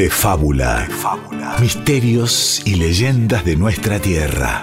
de 0.00 0.08
fábula. 0.08 0.88
Misterios 1.60 2.62
y 2.64 2.76
leyendas 2.76 3.44
de 3.44 3.54
nuestra 3.54 3.98
tierra. 3.98 4.62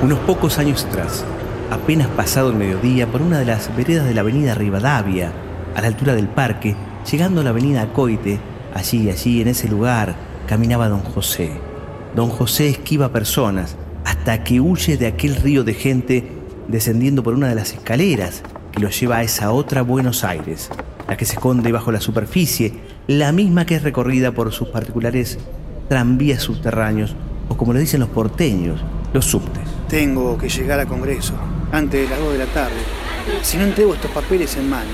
Unos 0.00 0.20
pocos 0.20 0.58
años 0.58 0.84
atrás, 0.84 1.24
apenas 1.72 2.06
pasado 2.06 2.50
el 2.50 2.56
mediodía, 2.56 3.08
por 3.08 3.20
una 3.20 3.40
de 3.40 3.46
las 3.46 3.74
veredas 3.76 4.06
de 4.06 4.14
la 4.14 4.20
avenida 4.20 4.54
Rivadavia, 4.54 5.32
a 5.74 5.80
la 5.80 5.88
altura 5.88 6.14
del 6.14 6.28
parque, 6.28 6.76
llegando 7.10 7.40
a 7.40 7.44
la 7.44 7.50
avenida 7.50 7.82
Acoite, 7.82 8.38
allí, 8.74 9.10
allí, 9.10 9.42
en 9.42 9.48
ese 9.48 9.66
lugar, 9.66 10.14
caminaba 10.46 10.88
don 10.88 11.00
José. 11.00 11.50
Don 12.14 12.28
José 12.28 12.68
esquiva 12.68 13.08
personas 13.08 13.76
hasta 14.24 14.42
que 14.42 14.58
huye 14.58 14.96
de 14.96 15.06
aquel 15.06 15.36
río 15.36 15.64
de 15.64 15.74
gente 15.74 16.26
descendiendo 16.66 17.22
por 17.22 17.34
una 17.34 17.46
de 17.46 17.54
las 17.54 17.74
escaleras 17.74 18.40
que 18.72 18.80
lo 18.80 18.88
lleva 18.88 19.18
a 19.18 19.22
esa 19.22 19.52
otra 19.52 19.82
Buenos 19.82 20.24
Aires, 20.24 20.70
la 21.06 21.18
que 21.18 21.26
se 21.26 21.34
esconde 21.34 21.70
bajo 21.72 21.92
la 21.92 22.00
superficie, 22.00 22.72
la 23.06 23.32
misma 23.32 23.66
que 23.66 23.74
es 23.74 23.82
recorrida 23.82 24.32
por 24.32 24.50
sus 24.50 24.68
particulares 24.68 25.38
tranvías 25.90 26.40
subterráneos, 26.40 27.14
o 27.50 27.56
como 27.58 27.74
le 27.74 27.80
dicen 27.80 28.00
los 28.00 28.08
porteños, 28.08 28.80
los 29.12 29.26
subtes. 29.26 29.62
Tengo 29.90 30.38
que 30.38 30.48
llegar 30.48 30.80
a 30.80 30.86
Congreso 30.86 31.34
antes 31.70 32.08
de 32.08 32.08
las 32.08 32.18
2 32.18 32.32
de 32.32 32.38
la 32.38 32.46
tarde. 32.46 32.80
Si 33.42 33.58
no 33.58 33.64
entrego 33.64 33.92
estos 33.92 34.10
papeles 34.10 34.56
en 34.56 34.70
mano, 34.70 34.88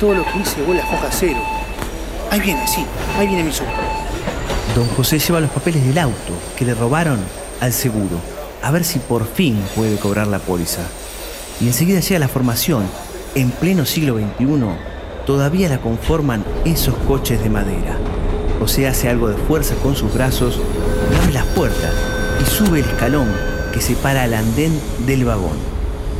todo 0.00 0.14
lo 0.14 0.24
que 0.24 0.36
hice 0.40 0.60
vuela 0.62 0.82
a 0.82 0.86
foja 0.86 1.12
cero. 1.12 1.38
Ahí 2.32 2.40
viene, 2.40 2.66
sí, 2.66 2.84
ahí 3.16 3.28
viene 3.28 3.44
mi 3.44 3.52
subte. 3.52 3.70
Don 4.74 4.88
José 4.96 5.20
lleva 5.20 5.38
los 5.38 5.50
papeles 5.50 5.86
del 5.86 5.98
auto 5.98 6.32
que 6.56 6.64
le 6.64 6.74
robaron 6.74 7.20
al 7.60 7.72
seguro, 7.72 8.20
a 8.62 8.70
ver 8.70 8.84
si 8.84 8.98
por 8.98 9.26
fin 9.26 9.58
puede 9.74 9.96
cobrar 9.96 10.26
la 10.26 10.38
póliza. 10.38 10.82
Y 11.60 11.66
enseguida 11.66 12.00
llega 12.00 12.20
la 12.20 12.28
formación. 12.28 12.84
En 13.34 13.50
pleno 13.50 13.84
siglo 13.84 14.16
XXI, 14.16 14.46
todavía 15.26 15.68
la 15.68 15.80
conforman 15.80 16.44
esos 16.64 16.94
coches 17.06 17.42
de 17.42 17.50
madera. 17.50 17.96
José 18.58 18.88
hace 18.88 19.08
algo 19.08 19.28
de 19.28 19.36
fuerza 19.36 19.74
con 19.76 19.94
sus 19.94 20.12
brazos, 20.12 20.60
abre 21.20 21.32
las 21.32 21.44
puertas 21.46 21.92
y 22.40 22.44
sube 22.44 22.80
el 22.80 22.86
escalón 22.86 23.28
que 23.72 23.80
separa 23.80 24.24
al 24.24 24.34
andén 24.34 24.80
del 25.06 25.24
vagón. 25.24 25.56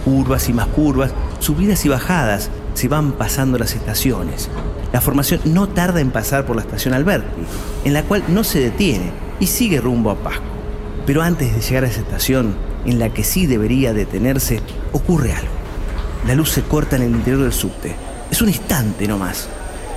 Curvas 0.05 0.49
y 0.49 0.53
más 0.53 0.69
curvas, 0.69 1.13
subidas 1.41 1.85
y 1.85 1.89
bajadas, 1.89 2.51
se 2.75 2.89
van 2.89 3.13
pasando 3.13 3.59
las 3.59 3.75
estaciones. 3.75 4.49
La 4.93 5.01
formación 5.01 5.41
no 5.45 5.69
tarda 5.69 6.01
en 6.01 6.11
pasar 6.11 6.47
por 6.47 6.57
la 6.57 6.63
estación 6.63 6.95
Alberti, 6.95 7.43
en 7.85 7.93
la 7.93 8.05
cual 8.05 8.23
no 8.29 8.45
se 8.45 8.61
detiene 8.61 9.11
y 9.41 9.47
sigue 9.47 9.81
rumbo 9.81 10.11
a 10.11 10.17
Pasco. 10.17 10.58
Pero 11.09 11.23
antes 11.23 11.55
de 11.55 11.63
llegar 11.63 11.85
a 11.85 11.87
esa 11.87 12.01
estación, 12.01 12.55
en 12.85 12.99
la 12.99 13.09
que 13.09 13.25
sí 13.25 13.47
debería 13.47 13.95
detenerse, 13.95 14.61
ocurre 14.93 15.33
algo. 15.33 15.55
La 16.27 16.35
luz 16.35 16.51
se 16.51 16.61
corta 16.61 16.97
en 16.97 17.03
el 17.03 17.13
interior 17.13 17.45
del 17.45 17.53
subte. 17.55 17.97
Es 18.31 18.43
un 18.43 18.49
instante 18.49 19.09
nomás. 19.09 19.49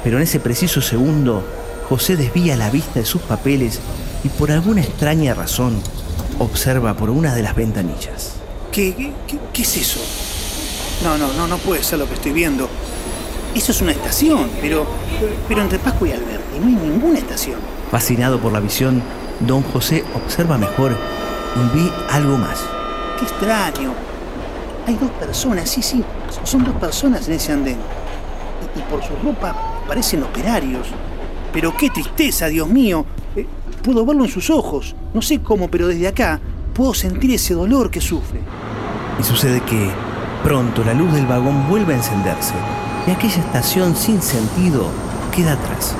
Pero 0.06 0.16
en 0.16 0.23
ese 0.23 0.40
preciso 0.40 0.80
segundo, 0.80 1.44
José 1.90 2.16
desvía 2.16 2.56
la 2.56 2.70
vista 2.70 3.02
de 3.02 3.06
sus 3.06 3.22
papeles 3.23 3.81
y 4.23 4.30
por 4.30 4.52
alguna 4.52 4.84
extraña 4.84 5.34
razón 5.34 5.81
observa 6.40 6.94
por 6.94 7.09
una 7.09 7.36
de 7.36 7.44
las 7.44 7.58
ventanillas. 7.58 8.36
¿Qué, 8.72 8.96
qué, 8.96 9.12
qué, 9.28 9.38
qué 9.52 9.62
es 9.64 9.75
eso? 9.75 10.00
No, 11.03 11.18
no, 11.18 11.34
no, 11.34 11.46
no 11.46 11.58
puede 11.58 11.84
ser 11.84 12.00
lo 12.00 12.08
que 12.08 12.14
estoy 12.14 12.31
viendo. 12.31 12.70
Eso 13.53 13.73
es 13.73 13.81
una 13.81 13.92
estación, 13.92 14.50
pero, 14.62 14.88
pero 15.50 15.62
entre 15.62 15.78
Pascua 15.78 16.08
y 16.08 16.12
Alberti 16.14 16.58
no 16.58 16.68
hay 16.68 16.75
ninguna 16.75 17.20
estación. 17.20 17.59
Fascinado 17.92 18.40
por 18.40 18.53
la 18.53 18.62
visión, 18.62 19.03
don 19.47 19.63
José 19.63 20.03
observa 20.16 20.57
mejor 20.57 20.96
y 21.56 21.78
ve 21.78 21.91
algo 22.09 22.38
más. 22.38 22.63
Qué 23.18 23.25
extraño. 23.25 23.94
Hay 24.88 24.96
dos 24.96 25.12
personas, 25.12 25.69
sí, 25.69 25.81
sí, 25.81 26.03
son 26.44 26.63
dos 26.63 26.75
personas 26.75 27.28
en 27.28 27.34
ese 27.35 27.53
andén. 27.53 27.78
Y, 28.75 28.79
y 28.79 28.81
por 28.84 29.03
su 29.03 29.16
ropa 29.24 29.56
parecen 29.88 30.24
operarios. 30.24 30.88
Pero 31.53 31.75
qué 31.75 31.90
tristeza, 31.90 32.47
Dios 32.47 32.68
mío. 32.68 33.06
Eh, 33.35 33.46
puedo 33.84 34.06
verlo 34.06 34.25
en 34.25 34.31
sus 34.31 34.50
ojos. 34.50 34.96
No 35.13 35.22
sé 35.22 35.41
cómo, 35.41 35.69
pero 35.69 35.88
desde 35.88 36.08
acá 36.08 36.40
puedo 36.73 36.94
sentir 36.94 37.34
ese 37.34 37.53
dolor 37.53 37.91
que 37.91 38.02
sufre. 38.02 38.40
Y 39.19 39.23
sucede 39.23 39.62
que 39.62 39.91
pronto 40.44 40.84
la 40.84 40.94
luz 40.94 41.13
del 41.13 41.28
vagón 41.28 41.68
vuelve 41.69 41.94
a 41.94 41.97
encenderse 41.97 42.53
y 43.08 43.12
aquella 43.12 43.40
estación 43.40 43.96
sin 43.96 44.22
sentido 44.22 44.85
queda 45.35 45.53
atrás. 45.53 45.96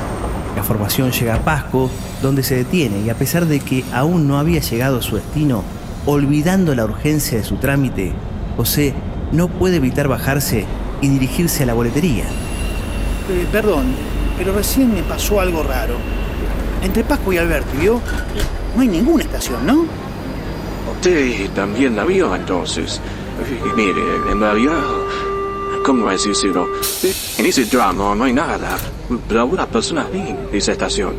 La 0.56 0.64
formación 0.64 1.12
llega 1.12 1.36
a 1.36 1.44
Pasco, 1.44 1.90
donde 2.22 2.44
se 2.44 2.56
detiene 2.56 3.00
y 3.02 3.10
a 3.10 3.16
pesar 3.16 3.46
de 3.46 3.60
que 3.60 3.84
aún 3.94 4.28
no 4.28 4.38
había 4.38 4.60
llegado 4.60 5.00
a 5.00 5.02
su 5.02 5.16
destino, 5.16 5.64
olvidando 6.06 6.76
la 6.76 6.86
urgencia 6.86 7.38
de 7.38 7.44
su 7.44 7.56
trámite, 7.56 8.14
José 8.58 8.94
no 9.32 9.48
puede 9.48 9.78
evitar 9.78 10.08
bajarse 10.08 10.66
y 11.02 11.08
dirigirse 11.08 11.64
a 11.64 11.66
la 11.68 11.74
boletería. 11.74 12.26
Eh, 13.30 13.48
perdón, 13.52 13.86
pero 14.38 14.54
recién 14.54 14.94
me 14.94 15.04
pasó 15.04 15.40
algo 15.40 15.64
raro. 15.64 15.96
Entre 16.84 17.04
Pascua 17.04 17.36
y 17.36 17.38
Alberti, 17.38 17.78
¿vio? 17.78 18.02
No 18.76 18.82
hay 18.82 18.88
ninguna 18.88 19.24
estación, 19.24 19.66
¿no? 19.66 19.86
Usted 20.94 21.50
también 21.52 21.96
la 21.96 22.04
vio 22.06 22.36
entonces. 22.36 23.00
Y 23.50 23.76
Mire, 23.76 24.02
en 24.32 24.40
realidad, 24.40 24.84
¿cómo 25.86 26.10
decirlo? 26.10 26.68
En 27.38 27.46
ese 27.46 27.66
tramo 27.66 28.14
no 28.16 28.26
hay 28.26 28.34
nada. 28.34 28.78
Pero 29.28 29.46
una 29.46 29.66
persona 29.66 30.08
en 30.14 30.38
esa 30.52 30.72
estación. 30.72 31.14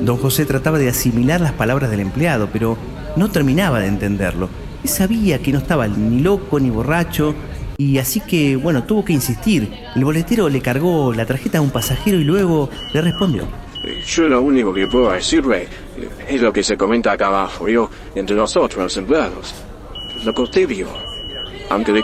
Don 0.00 0.16
José 0.16 0.46
trataba 0.46 0.78
de 0.78 0.88
asimilar 0.88 1.40
las 1.40 1.52
palabras 1.52 1.90
del 1.90 2.00
empleado, 2.00 2.48
pero 2.52 2.76
no 3.16 3.30
terminaba 3.30 3.80
de 3.80 3.86
entenderlo. 3.86 4.48
Él 4.82 4.88
sabía 4.88 5.40
que 5.40 5.52
no 5.52 5.58
estaba 5.58 5.86
ni 5.86 6.20
loco 6.20 6.58
ni 6.58 6.70
borracho, 6.70 7.34
y 7.78 7.98
así 7.98 8.20
que, 8.20 8.56
bueno, 8.56 8.84
tuvo 8.84 9.04
que 9.04 9.12
insistir. 9.12 9.72
El 9.94 10.04
boletero 10.04 10.48
le 10.48 10.60
cargó 10.60 11.12
la 11.12 11.26
tarjeta 11.26 11.58
a 11.58 11.60
un 11.60 11.70
pasajero 11.70 12.18
y 12.18 12.24
luego 12.24 12.68
le 12.92 13.00
respondió. 13.00 13.44
Yo 14.06 14.28
lo 14.28 14.40
único 14.40 14.72
que 14.72 14.86
puedo 14.86 15.10
decirle 15.10 15.66
es 16.28 16.40
lo 16.40 16.52
que 16.52 16.62
se 16.62 16.76
comenta 16.76 17.12
acá 17.12 17.26
abajo, 17.26 17.68
yo, 17.68 17.90
entre 18.14 18.36
nosotros 18.36 18.82
los 18.82 18.96
empleados. 18.96 19.54
Lo 20.24 20.32
que 20.32 20.42
usted 20.42 20.68
vio. 20.68 21.11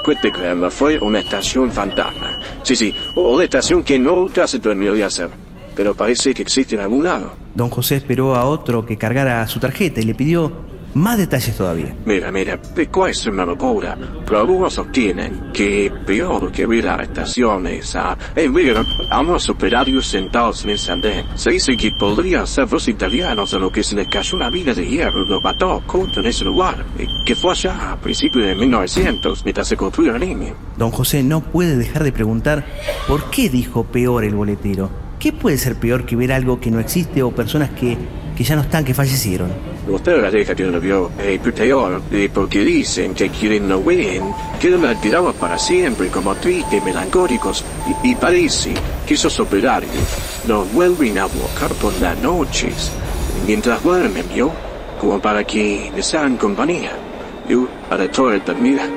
Cueste 0.02 0.32
creerlo, 0.32 0.70
fue 0.70 0.98
una 0.98 1.18
estación 1.18 1.70
fantasma. 1.70 2.38
Sí, 2.62 2.74
sí, 2.74 2.94
una 3.14 3.44
estación 3.44 3.82
que 3.82 3.98
nunca 3.98 4.46
se 4.46 4.60
terminó 4.60 4.94
de 4.94 5.04
hacer. 5.04 5.28
Pero 5.76 5.94
parece 5.94 6.32
que 6.32 6.40
existe 6.40 6.74
en 6.74 6.80
algún 6.80 7.04
lado. 7.04 7.32
Don 7.54 7.68
José 7.68 7.96
esperó 7.96 8.34
a 8.34 8.46
otro 8.46 8.86
que 8.86 8.96
cargara 8.96 9.46
su 9.46 9.60
tarjeta 9.60 10.00
y 10.00 10.04
le 10.04 10.14
pidió 10.14 10.50
más 10.94 11.18
detalles 11.18 11.56
todavía. 11.56 11.94
Mira, 12.04 12.32
mira, 12.32 12.58
es 13.08 13.26
una 13.26 13.44
locura. 13.44 13.96
Pero 14.24 14.40
algunos 14.40 14.74
sostienen 14.74 15.50
que 15.52 15.92
peor 16.06 16.50
que 16.50 16.66
ver 16.66 16.84
la 16.84 16.96
estación 17.02 17.66
es 17.66 17.94
a, 17.96 18.16
es 18.34 18.52
ver 18.52 18.76
a 19.10 19.20
unos 19.20 19.48
operarios 19.48 20.06
sentados 20.06 20.64
en 20.64 20.70
ese 20.70 20.92
andén. 20.92 21.26
Se 21.34 21.50
dice 21.50 21.76
que 21.76 21.92
podrían 21.92 22.46
ser 22.46 22.70
los 22.72 22.88
italianos 22.88 23.54
a 23.54 23.58
los 23.58 23.70
que 23.72 23.82
se 23.82 23.94
les 23.96 24.08
cayó 24.08 24.36
una 24.36 24.50
mina 24.50 24.74
de 24.74 24.86
hierro 24.86 25.24
y 25.24 25.28
lo 25.28 25.40
mató 25.40 25.82
justo 25.86 26.20
en 26.20 26.26
ese 26.26 26.44
lugar. 26.44 26.84
eh, 26.98 27.06
Que 27.24 27.34
fue 27.34 27.52
allá 27.52 27.92
a 27.92 27.96
principios 27.96 28.46
de 28.46 28.54
1900, 28.54 29.44
mientras 29.44 29.68
se 29.68 29.76
construía 29.76 30.12
la 30.12 30.18
línea. 30.18 30.54
Don 30.76 30.90
José 30.90 31.22
no 31.22 31.40
puede 31.40 31.76
dejar 31.76 32.04
de 32.04 32.12
preguntar 32.12 32.64
por 33.06 33.30
qué 33.30 33.48
dijo 33.48 33.84
peor 33.84 34.24
el 34.24 34.34
boletero. 34.34 34.90
¿Qué 35.18 35.32
puede 35.32 35.58
ser 35.58 35.74
peor 35.76 36.06
que 36.06 36.14
ver 36.14 36.32
algo 36.32 36.60
que 36.60 36.70
no 36.70 36.78
existe 36.78 37.22
o 37.24 37.32
personas 37.32 37.70
que, 37.70 37.96
que 38.38 38.44
ya 38.44 38.54
no 38.54 38.62
están, 38.62 38.84
que 38.84 38.94
fallecieron. 38.94 39.50
Usted 39.88 40.22
la 40.22 40.30
deja 40.30 40.54
que 40.54 40.62
lo 40.62 40.80
vio, 40.80 41.10
eh, 41.18 41.40
peor, 41.42 42.00
eh, 42.12 42.30
porque 42.32 42.64
dicen 42.64 43.12
que 43.12 43.30
quieren 43.30 43.66
no 43.66 43.82
ven, 43.82 44.32
que 44.60 44.70
no 44.70 44.78
la 44.78 45.32
para 45.32 45.58
siempre 45.58 46.06
como 46.06 46.36
tristes, 46.36 46.84
melancólicos, 46.84 47.64
y, 48.04 48.10
y, 48.10 48.14
parece 48.14 48.74
que 49.04 49.14
esos 49.14 49.40
operarios 49.40 49.92
nos 50.46 50.72
vuelven 50.72 51.18
a 51.18 51.24
buscar 51.24 51.72
por 51.82 51.92
las 52.00 52.16
noches, 52.22 52.92
mientras 53.44 53.82
duermen, 53.82 54.26
yo, 54.32 54.52
como 55.00 55.20
para 55.20 55.42
que 55.42 55.90
les 55.96 56.14
hagan 56.14 56.36
compañía, 56.36 56.92
yo, 57.48 57.66
para 57.88 58.08
toda 58.08 58.36
eternidad. 58.36 58.88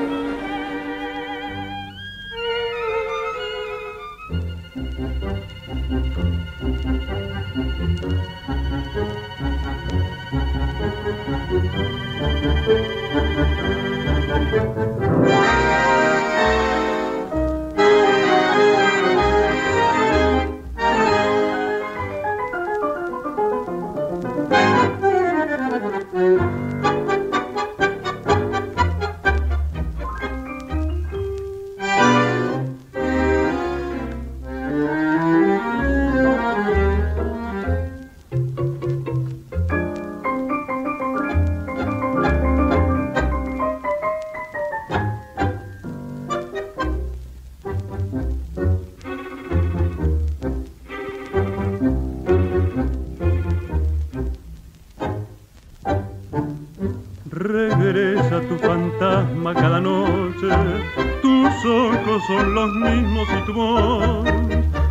Son 62.19 62.53
los 62.53 62.73
mismos 62.75 63.27
y 63.29 63.45
tu 63.45 63.53
voz, 63.53 64.25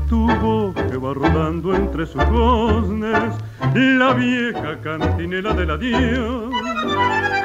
tu 0.09 0.27
voz 0.37 0.75
que 0.75 0.97
va 0.97 1.13
rodando 1.13 1.75
entre 1.75 2.07
sus 2.07 2.25
goznes, 2.27 3.35
la 3.75 4.15
vieja 4.15 4.81
cantinela 4.83 5.53
del 5.53 5.71
adiós. 5.71 6.51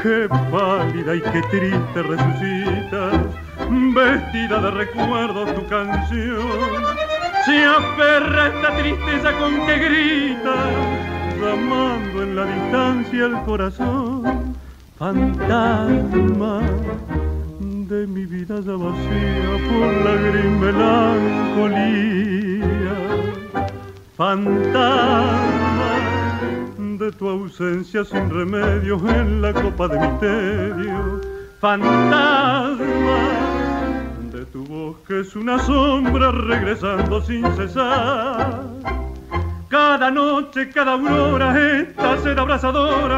Qué 0.02 0.30
pálida 0.52 1.16
y 1.16 1.22
qué 1.22 1.42
triste 1.52 2.04
resucitas, 2.04 3.14
vestida 3.70 4.62
de 4.62 4.72
recuerdos 4.72 5.54
tu 5.56 5.68
canción. 5.68 6.48
Se 7.46 7.66
aferra 7.66 8.48
esta 8.48 8.78
tristeza 8.78 9.34
con 9.38 9.66
que 9.66 9.78
grita, 9.78 10.56
llamando 11.42 12.24
en 12.24 12.36
la 12.36 12.46
distancia 12.46 13.26
el 13.26 13.42
corazón. 13.44 14.56
Fantasma 14.98 16.62
de 17.96 18.08
mi 18.08 18.26
vida 18.26 18.56
ya 18.60 18.74
vacía 18.74 19.52
por 19.70 19.92
la 20.06 20.14
gris 20.26 20.52
melancolía. 20.64 21.76
Fantasma 24.18 25.94
de 27.00 27.12
tu 27.14 27.30
ausencia 27.30 28.04
sin 28.04 28.30
remedio 28.30 28.96
en 29.10 29.42
la 29.42 29.54
copa 29.54 29.88
de 29.88 30.00
misterio. 30.00 31.22
Fantasma 31.60 33.20
de 34.34 34.46
tu 34.46 34.66
voz 34.66 34.98
que 35.08 35.22
es 35.22 35.36
una 35.36 35.58
sombra 35.60 36.32
regresando 36.32 37.22
sin 37.22 37.46
cesar. 37.56 38.64
Cada 39.70 40.12
noche, 40.12 40.70
cada 40.70 40.94
aurora, 40.94 41.48
esta 41.80 42.18
sed 42.18 42.38
abrazadora, 42.38 43.15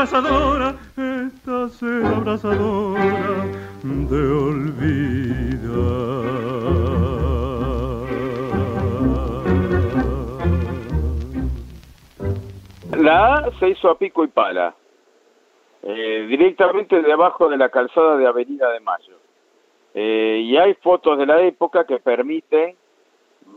abrazadora, 0.00 0.74
esta 0.96 1.68
sed 1.68 2.04
abrazadora 2.04 3.04
de 3.82 4.32
olvidar. 4.32 5.80
La 12.96 13.34
A 13.34 13.50
se 13.58 13.68
hizo 13.68 13.90
a 13.90 13.98
pico 13.98 14.24
y 14.24 14.28
pala, 14.28 14.74
eh, 15.82 16.26
directamente 16.28 17.02
debajo 17.02 17.50
de 17.50 17.58
la 17.58 17.68
calzada 17.68 18.16
de 18.16 18.26
Avenida 18.26 18.70
de 18.70 18.80
Mayo. 18.80 19.18
Eh, 19.92 20.40
y 20.44 20.56
hay 20.56 20.72
fotos 20.74 21.18
de 21.18 21.26
la 21.26 21.42
época 21.42 21.84
que 21.84 21.98
permiten 21.98 22.74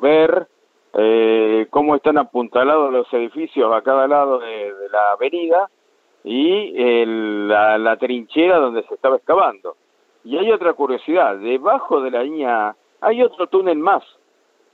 ver 0.01 0.47
eh, 0.93 1.67
cómo 1.69 1.95
están 1.95 2.17
apuntalados 2.17 2.91
los 2.91 3.13
edificios 3.13 3.73
a 3.73 3.81
cada 3.81 4.07
lado 4.09 4.39
de, 4.39 4.73
la 4.91 5.11
avenida 5.11 5.69
y 6.23 7.05
la, 7.05 7.97
trinchera 7.97 8.57
donde 8.57 8.83
se 8.83 8.93
estaba 8.93 9.17
excavando. 9.17 9.75
Y 10.23 10.37
hay 10.37 10.51
otra 10.51 10.73
curiosidad, 10.73 11.37
debajo 11.37 12.01
de 12.01 12.11
la 12.11 12.23
línea 12.23 12.75
hay 13.01 13.21
otro 13.21 13.47
túnel 13.47 13.77
más, 13.77 14.03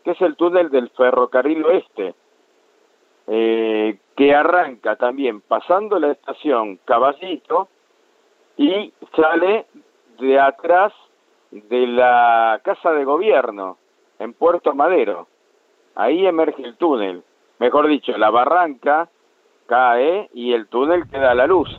que 0.04 0.12
es 0.12 0.22
el 0.22 0.36
túnel 0.36 0.69
del 0.69 0.90
ferrocarril 0.90 1.66
oeste, 1.66 2.13
eh, 3.28 3.98
que 4.16 4.36
arranca 4.36 4.96
también 4.96 5.42
pasando 5.42 6.00
la 6.00 6.12
estación 6.12 6.80
Caballito 6.86 7.69
y 8.57 8.94
sale 9.16 9.66
de 10.19 10.40
atrás 10.40 10.94
de 11.52 11.88
la 11.88 12.62
Casa 12.63 12.92
de 12.92 13.06
Gobierno 13.06 13.78
en 14.19 14.34
Puerto 14.34 14.75
Madero 14.75 15.28
ahí 16.00 16.25
emerge 16.25 16.63
el 16.63 16.78
túnel. 16.78 17.24
Mejor 17.60 17.88
dicho, 17.88 18.18
la 18.18 18.30
barranca 18.30 19.10
cae 19.69 20.27
y 20.33 20.54
el 20.54 20.68
túnel 20.68 21.04
queda 21.10 21.31
a 21.31 21.36
la 21.36 21.48
luz. 21.48 21.69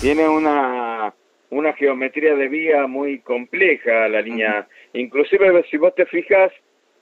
Tiene 0.00 0.26
una, 0.26 1.12
una 1.50 1.72
geometría 1.74 2.34
de 2.34 2.48
vía 2.48 2.86
muy 2.86 3.20
compleja 3.20 4.08
la 4.08 4.22
línea. 4.22 4.66
Inclusive 4.94 5.62
si 5.70 5.76
vos 5.76 5.94
te 5.94 6.06
fijas, 6.06 6.50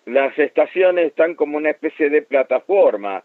las 0.05 0.37
estaciones 0.39 1.07
están 1.07 1.37
como 1.37 1.57
una 1.57 1.71
especie 1.71 2.11
de 2.11 2.23
plataforma. 2.23 3.23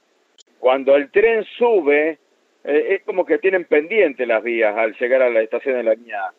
Cuando 0.59 0.95
el 0.95 1.09
tren 1.11 1.43
sube, 1.57 2.19
eh, 2.63 2.85
es 2.89 3.03
como 3.03 3.25
que 3.25 3.39
tienen 3.39 3.65
pendiente 3.65 4.25
las 4.25 4.43
vías 4.43 4.77
al 4.77 4.95
llegar 4.97 5.23
a 5.23 5.29
la 5.29 5.41
estación 5.41 5.75
de 5.75 5.83
la 5.83 5.93
línea 5.95 6.31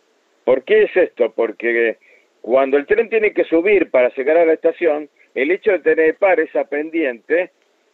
¿Por 0.44 0.62
qué 0.62 0.84
es 0.84 0.96
esto? 0.96 1.32
Porque 1.34 1.96
cuando 2.42 2.76
el 2.76 2.86
tren 2.86 3.08
tiene 3.08 3.32
que 3.32 3.44
subir 3.44 3.90
para 3.90 4.10
llegar 4.14 4.36
a 4.36 4.44
la 4.44 4.52
estación, 4.52 5.08
el 5.34 5.50
hecho 5.50 5.72
de 5.72 5.78
tener 5.80 6.16
par 6.16 6.38
esa 6.38 6.64
pendiente 6.64 7.50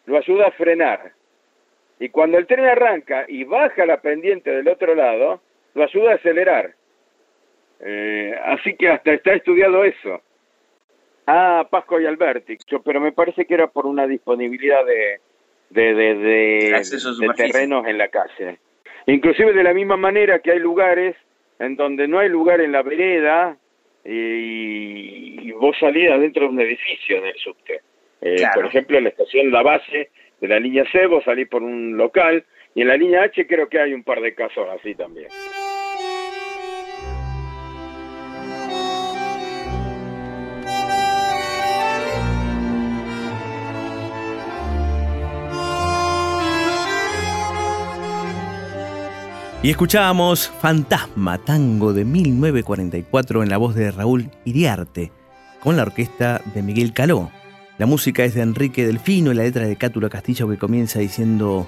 lo 0.06 0.19
ayuda 0.19 0.49
a 0.49 0.53
frenar. 0.53 1.12
Y 2.00 2.08
cuando 2.08 2.38
el 2.38 2.47
tren 2.47 2.64
arranca 2.64 3.26
y 3.29 3.44
baja 3.44 3.87
la 3.87 4.00
pendiente 4.00 4.50
del 4.50 4.67
otro 4.67 4.94
lado, 4.94 5.41
lo 5.75 5.84
ayuda 5.84 6.13
a 6.13 6.15
acelerar. 6.17 6.72
Eh, 7.81 8.34
así 8.44 8.75
que 8.75 8.89
hasta 8.89 9.13
está 9.13 9.34
estudiado 9.34 9.84
eso. 9.84 10.20
Ah, 11.27 11.69
Pasco 11.70 12.01
y 12.01 12.06
Alberti, 12.06 12.58
pero 12.84 13.01
me 13.01 13.13
parece 13.13 13.44
que 13.44 13.55
era 13.55 13.69
por 13.69 13.86
una 13.86 14.06
disponibilidad 14.06 14.84
de, 14.84 15.20
de, 15.70 15.94
de, 15.94 16.15
de 16.17 17.29
terrenos 17.36 17.86
en 17.86 17.98
la 17.98 18.08
calle. 18.08 18.58
Inclusive 19.06 19.53
de 19.53 19.63
la 19.63 19.75
misma 19.75 19.96
manera 19.96 20.41
que 20.41 20.51
hay 20.51 20.58
lugares 20.58 21.15
en 21.60 21.77
donde 21.77 22.08
no 22.08 22.19
hay 22.19 22.29
lugar 22.29 22.60
en 22.60 22.72
la 22.72 22.82
vereda, 22.82 23.56
y, 24.05 25.53
vos 25.53 25.77
salís 25.79 26.10
adentro 26.10 26.44
de 26.44 26.48
un 26.48 26.60
edificio 26.60 27.19
en 27.19 27.27
el 27.27 27.34
subte. 27.36 27.81
Eh, 28.22 28.43
por 28.55 28.67
ejemplo, 28.67 28.98
en 28.98 29.05
la 29.05 29.10
estación 29.10 29.51
La 29.51 29.63
Base 29.63 30.10
de 30.41 30.49
la 30.49 30.59
línea 30.59 30.85
C, 30.91 31.06
vos 31.06 31.25
salís 31.25 31.49
por 31.49 31.63
un 31.63 31.97
local, 31.97 32.44
y 32.75 32.82
en 32.82 32.89
la 32.89 32.97
línea 32.97 33.23
H 33.23 33.47
creo 33.47 33.69
que 33.69 33.81
hay 33.81 33.93
un 33.93 34.05
par 34.05 34.20
de 34.20 34.35
casos 34.35 34.67
así 34.79 34.94
también. 34.94 35.29
Y 49.63 49.69
escuchábamos 49.69 50.49
Fantasma, 50.49 51.37
tango 51.37 51.93
de 51.93 52.06
1944 52.06 53.43
en 53.43 53.51
la 53.51 53.59
voz 53.59 53.75
de 53.75 53.91
Raúl 53.91 54.31
Iriarte, 54.47 55.13
con 55.61 55.77
la 55.77 55.82
orquesta 55.82 56.41
de 56.55 56.63
Miguel 56.63 56.94
Caló. 56.94 57.31
La 57.81 57.87
música 57.87 58.27
es 58.27 58.34
de 58.34 58.43
Enrique 58.43 58.87
Delfino 58.87 59.32
y 59.32 59.34
la 59.34 59.44
letra 59.44 59.67
de 59.67 59.75
Cátulo 59.75 60.10
Castillo 60.10 60.46
que 60.51 60.58
comienza 60.58 60.99
diciendo 60.99 61.67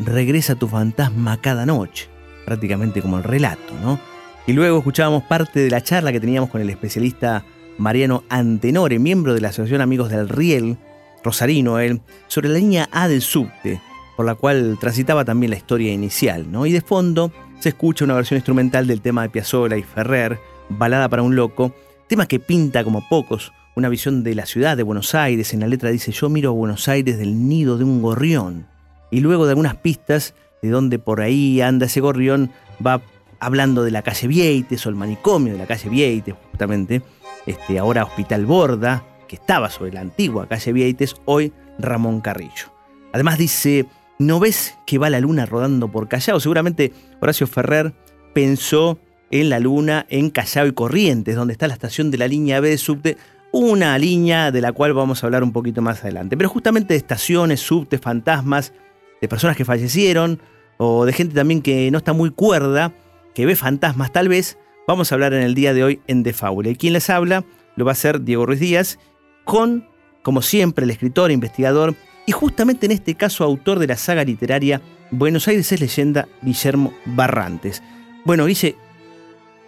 Regresa 0.00 0.56
tu 0.56 0.66
fantasma 0.66 1.40
cada 1.40 1.64
noche, 1.64 2.08
prácticamente 2.44 3.00
como 3.00 3.18
el 3.18 3.22
relato, 3.22 3.72
¿no? 3.80 4.00
Y 4.48 4.52
luego 4.52 4.78
escuchábamos 4.78 5.22
parte 5.22 5.60
de 5.60 5.70
la 5.70 5.80
charla 5.80 6.10
que 6.10 6.18
teníamos 6.18 6.50
con 6.50 6.60
el 6.60 6.70
especialista 6.70 7.44
Mariano 7.78 8.24
Antenore, 8.30 8.98
miembro 8.98 9.32
de 9.32 9.42
la 9.42 9.50
Asociación 9.50 9.80
Amigos 9.80 10.10
del 10.10 10.28
Riel, 10.28 10.76
Rosarino 11.22 11.78
él, 11.78 12.00
sobre 12.26 12.48
la 12.48 12.58
línea 12.58 12.88
A 12.90 13.06
del 13.06 13.22
subte, 13.22 13.80
por 14.16 14.26
la 14.26 14.34
cual 14.34 14.76
transitaba 14.80 15.24
también 15.24 15.50
la 15.50 15.56
historia 15.56 15.92
inicial, 15.92 16.50
¿no? 16.50 16.66
Y 16.66 16.72
de 16.72 16.80
fondo 16.80 17.30
se 17.60 17.68
escucha 17.68 18.04
una 18.04 18.14
versión 18.14 18.38
instrumental 18.38 18.88
del 18.88 19.02
tema 19.02 19.22
de 19.22 19.30
Piazzolla 19.30 19.76
y 19.76 19.84
Ferrer, 19.84 20.36
Balada 20.68 21.08
para 21.08 21.22
un 21.22 21.36
loco, 21.36 21.72
tema 22.08 22.26
que 22.26 22.40
pinta 22.40 22.82
como 22.82 23.08
pocos 23.08 23.52
una 23.74 23.88
visión 23.88 24.22
de 24.22 24.34
la 24.34 24.46
ciudad 24.46 24.76
de 24.76 24.82
Buenos 24.82 25.14
Aires. 25.14 25.52
En 25.54 25.60
la 25.60 25.66
letra 25.66 25.90
dice: 25.90 26.12
Yo 26.12 26.28
miro 26.28 26.50
a 26.50 26.52
Buenos 26.52 26.88
Aires 26.88 27.18
del 27.18 27.48
nido 27.48 27.78
de 27.78 27.84
un 27.84 28.02
gorrión. 28.02 28.66
Y 29.10 29.20
luego 29.20 29.44
de 29.46 29.50
algunas 29.50 29.76
pistas 29.76 30.34
de 30.62 30.70
donde 30.70 30.98
por 30.98 31.20
ahí 31.20 31.60
anda 31.60 31.86
ese 31.86 32.00
gorrión, 32.00 32.50
va 32.84 33.02
hablando 33.38 33.84
de 33.84 33.90
la 33.90 34.02
calle 34.02 34.26
Vieites 34.28 34.86
o 34.86 34.88
el 34.88 34.94
manicomio 34.94 35.52
de 35.52 35.58
la 35.58 35.66
calle 35.66 35.88
Vieites, 35.88 36.34
justamente. 36.50 37.02
Este, 37.46 37.78
ahora 37.78 38.04
Hospital 38.04 38.46
Borda, 38.46 39.04
que 39.28 39.36
estaba 39.36 39.68
sobre 39.68 39.92
la 39.92 40.00
antigua 40.00 40.48
calle 40.48 40.72
Vieites, 40.72 41.16
hoy 41.26 41.52
Ramón 41.78 42.20
Carrillo. 42.20 42.72
Además 43.12 43.38
dice 43.38 43.86
¿No 44.18 44.38
ves 44.38 44.76
que 44.86 44.98
va 44.98 45.10
la 45.10 45.18
luna 45.18 45.44
rodando 45.44 45.88
por 45.88 46.08
Callao? 46.08 46.38
Seguramente 46.38 46.92
Horacio 47.20 47.48
Ferrer 47.48 47.92
pensó 48.32 48.98
en 49.30 49.50
la 49.50 49.58
luna 49.58 50.06
en 50.08 50.30
Callao 50.30 50.68
y 50.68 50.72
Corrientes, 50.72 51.34
donde 51.34 51.52
está 51.52 51.66
la 51.66 51.74
estación 51.74 52.12
de 52.12 52.18
la 52.18 52.28
línea 52.28 52.60
B 52.60 52.70
de 52.70 52.78
subte, 52.78 53.16
una 53.54 53.96
línea 53.98 54.50
de 54.50 54.60
la 54.60 54.72
cual 54.72 54.94
vamos 54.94 55.22
a 55.22 55.28
hablar 55.28 55.44
un 55.44 55.52
poquito 55.52 55.80
más 55.80 56.02
adelante. 56.02 56.36
Pero 56.36 56.48
justamente 56.48 56.94
de 56.94 56.98
estaciones, 56.98 57.60
subtes, 57.60 58.00
fantasmas, 58.00 58.72
de 59.20 59.28
personas 59.28 59.56
que 59.56 59.64
fallecieron 59.64 60.40
o 60.76 61.04
de 61.04 61.12
gente 61.12 61.36
también 61.36 61.62
que 61.62 61.88
no 61.92 61.98
está 61.98 62.12
muy 62.12 62.30
cuerda, 62.30 62.92
que 63.32 63.46
ve 63.46 63.54
fantasmas 63.54 64.10
tal 64.12 64.28
vez, 64.28 64.58
vamos 64.88 65.12
a 65.12 65.14
hablar 65.14 65.34
en 65.34 65.42
el 65.42 65.54
día 65.54 65.72
de 65.72 65.84
hoy 65.84 66.00
en 66.08 66.24
De 66.24 66.32
Fábula. 66.32 66.70
Y 66.70 66.74
quien 66.74 66.94
les 66.94 67.08
habla 67.08 67.44
lo 67.76 67.84
va 67.84 67.92
a 67.92 67.94
hacer 67.94 68.22
Diego 68.22 68.44
Ruiz 68.44 68.58
Díaz, 68.58 68.98
con, 69.44 69.86
como 70.22 70.42
siempre, 70.42 70.84
el 70.84 70.90
escritor, 70.90 71.30
investigador 71.30 71.94
y 72.26 72.32
justamente 72.32 72.86
en 72.86 72.92
este 72.92 73.14
caso 73.14 73.44
autor 73.44 73.78
de 73.78 73.86
la 73.86 73.96
saga 73.96 74.24
literaria 74.24 74.82
Buenos 75.12 75.46
Aires 75.46 75.70
es 75.70 75.80
leyenda, 75.80 76.26
Guillermo 76.42 76.92
Barrantes. 77.04 77.84
Bueno, 78.24 78.46
dice, 78.46 78.74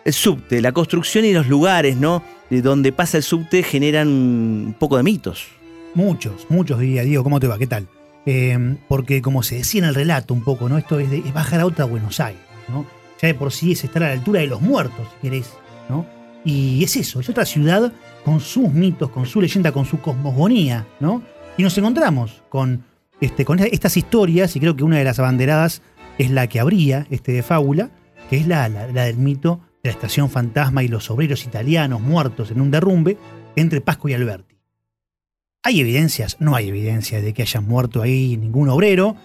el 0.06 0.12
subte, 0.12 0.60
la 0.60 0.70
construcción 0.70 1.24
y 1.24 1.32
los 1.32 1.48
lugares, 1.48 1.96
¿no? 1.96 2.22
De 2.48 2.62
donde 2.62 2.92
pasa 2.92 3.16
el 3.16 3.24
subte 3.24 3.64
generan 3.64 4.06
un 4.06 4.76
poco 4.78 4.96
de 4.96 5.02
mitos. 5.02 5.48
Muchos, 5.94 6.46
muchos 6.48 6.78
diría, 6.78 7.02
Diego, 7.02 7.24
¿cómo 7.24 7.40
te 7.40 7.48
va? 7.48 7.58
¿Qué 7.58 7.66
tal? 7.66 7.88
Eh, 8.24 8.76
porque 8.86 9.20
como 9.20 9.42
se 9.42 9.56
decía 9.56 9.80
en 9.80 9.88
el 9.88 9.96
relato 9.96 10.32
un 10.32 10.44
poco, 10.44 10.68
¿no? 10.68 10.78
Esto 10.78 11.00
es, 11.00 11.10
de, 11.10 11.18
es 11.18 11.34
bajar 11.34 11.58
a 11.58 11.66
otra 11.66 11.86
Buenos 11.86 12.20
Aires, 12.20 12.40
¿no? 12.68 12.86
Ya 13.20 13.26
de 13.26 13.34
por 13.34 13.50
sí 13.50 13.72
es 13.72 13.82
estar 13.82 14.04
a 14.04 14.06
la 14.06 14.12
altura 14.12 14.40
de 14.40 14.46
los 14.46 14.60
muertos, 14.60 15.08
si 15.14 15.28
querés, 15.28 15.50
¿no? 15.88 16.06
Y 16.44 16.84
es 16.84 16.94
eso, 16.94 17.18
es 17.18 17.28
otra 17.28 17.44
ciudad 17.44 17.92
con 18.24 18.38
sus 18.38 18.72
mitos, 18.72 19.10
con 19.10 19.26
su 19.26 19.40
leyenda, 19.40 19.72
con 19.72 19.86
su 19.86 20.00
cosmogonía, 20.00 20.86
¿no? 21.00 21.20
Y 21.58 21.64
nos 21.64 21.76
encontramos 21.78 22.44
con, 22.48 22.84
este, 23.20 23.44
con 23.44 23.58
estas 23.58 23.96
historias, 23.96 24.54
y 24.54 24.60
creo 24.60 24.76
que 24.76 24.84
una 24.84 24.98
de 24.98 25.04
las 25.04 25.18
abanderadas 25.18 25.82
es 26.16 26.30
la 26.30 26.46
que 26.46 26.60
habría 26.60 27.08
este, 27.10 27.32
de 27.32 27.42
fábula, 27.42 27.90
que 28.30 28.36
es 28.36 28.46
la, 28.46 28.68
la, 28.68 28.86
la 28.86 29.06
del 29.06 29.16
mito 29.16 29.60
de 29.86 29.92
la 29.92 29.96
estación 29.96 30.28
fantasma 30.28 30.82
y 30.82 30.88
los 30.88 31.10
obreros 31.10 31.44
italianos 31.44 32.00
muertos 32.00 32.50
en 32.50 32.60
un 32.60 32.70
derrumbe 32.70 33.16
entre 33.54 33.80
Pasco 33.80 34.08
y 34.08 34.14
Alberti. 34.14 34.56
¿Hay 35.62 35.80
evidencias? 35.80 36.36
No 36.40 36.54
hay 36.54 36.68
evidencia 36.68 37.20
de 37.20 37.32
que 37.32 37.42
hayan 37.42 37.66
muerto 37.66 38.02
ahí 38.02 38.36
ningún 38.36 38.68
obrero. 38.68 39.16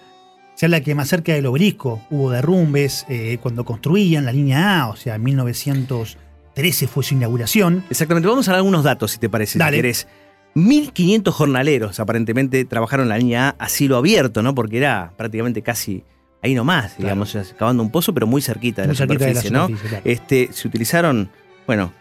Se 0.54 0.66
habla 0.66 0.80
que 0.80 0.94
más 0.94 1.08
cerca 1.08 1.32
del 1.32 1.46
obelisco 1.46 2.00
hubo 2.10 2.30
derrumbes 2.30 3.06
eh, 3.08 3.38
cuando 3.42 3.64
construían 3.64 4.24
la 4.24 4.32
línea 4.32 4.82
A, 4.82 4.88
o 4.88 4.96
sea, 4.96 5.16
en 5.16 5.24
1913 5.24 6.86
fue 6.86 7.04
su 7.04 7.14
inauguración. 7.14 7.84
Exactamente, 7.90 8.28
vamos 8.28 8.46
a 8.48 8.52
dar 8.52 8.58
algunos 8.58 8.84
datos 8.84 9.12
si 9.12 9.18
te 9.18 9.28
parece. 9.28 9.58
Dale. 9.58 9.76
Si 9.76 9.78
querés. 9.78 10.08
1.500 10.54 11.30
jornaleros 11.30 11.98
aparentemente 11.98 12.64
trabajaron 12.66 13.04
en 13.04 13.08
la 13.08 13.18
línea 13.18 13.48
A 13.48 13.64
a 13.64 13.68
cielo 13.68 13.96
abierto, 13.96 14.42
¿no? 14.42 14.54
Porque 14.54 14.76
era 14.76 15.12
prácticamente 15.16 15.62
casi 15.62 16.04
ahí 16.42 16.54
nomás, 16.54 16.96
digamos, 16.98 17.36
cavando 17.58 17.82
un 17.82 17.90
pozo, 17.90 18.12
pero 18.12 18.26
muy 18.26 18.42
cerquita 18.42 18.82
de 18.82 18.88
Muy 18.88 18.94
la 18.94 18.98
cerquita 18.98 19.24
de 19.26 19.34
la 19.34 19.40
superficie, 19.40 19.50
¿no? 19.50 19.66
superficie, 19.66 19.88
claro. 19.90 20.02
Este, 20.04 20.48
se 20.52 20.68
utilizaron, 20.68 21.30
bueno, 21.66 21.92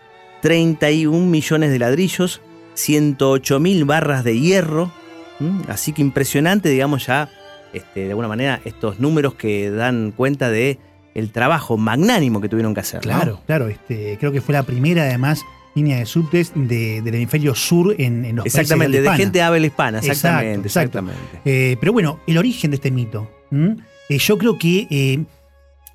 31 0.42 1.26
millones 1.28 1.72
de 1.72 1.80
ladrillos, 1.80 2.42
108 2.74 3.60
mil 3.60 3.86
barras 3.86 4.24
de 4.24 4.40
hierro, 4.40 4.92
¿m? 5.40 5.62
así 5.68 5.94
que 5.94 6.02
impresionante, 6.02 6.70
digamos, 6.70 7.06
ya, 7.06 7.30
este, 7.74 8.02
de 8.02 8.10
alguna 8.10 8.28
manera, 8.28 8.60
estos 8.66 9.00
números 9.00 9.36
que 9.36 9.70
dan 9.72 10.12
cuenta 10.16 10.50
de 10.50 10.80
el 11.14 11.32
trabajo 11.32 11.78
magnánimo 11.78 12.42
que 12.42 12.50
tuvieron 12.50 12.74
que 12.74 12.80
hacer. 12.80 12.98
¿no? 13.06 13.12
Claro, 13.12 13.42
claro, 13.46 13.68
este, 13.68 14.18
creo 14.20 14.32
que 14.32 14.42
fue 14.42 14.54
la 14.54 14.64
primera 14.64 15.04
además 15.04 15.44
línea 15.76 15.98
de 16.00 16.06
subtes 16.06 16.52
de- 16.56 17.02
del 17.02 17.16
hemisferio 17.16 17.54
sur 17.56 17.96
en, 17.98 18.26
en 18.26 18.36
los 18.38 18.44
países 18.44 18.62
Exactamente, 18.62 18.98
habla 18.98 19.00
de 19.00 19.04
hispana. 19.06 19.18
gente 19.18 19.38
de 19.40 19.44
habla 19.44 19.66
hispana, 19.68 19.98
exactamente, 20.00 20.68
Exacto, 20.68 21.00
exacto. 21.00 21.00
exactamente. 21.00 21.42
Eh, 21.72 21.78
pero 21.80 21.94
bueno, 21.94 22.20
el 22.28 22.38
origen 22.38 22.72
de 22.72 22.76
este 22.76 22.92
mito. 22.92 23.30
¿m? 23.52 23.78
Eh, 24.12 24.18
yo 24.18 24.38
creo 24.38 24.58
que 24.58 24.88
eh, 24.90 25.24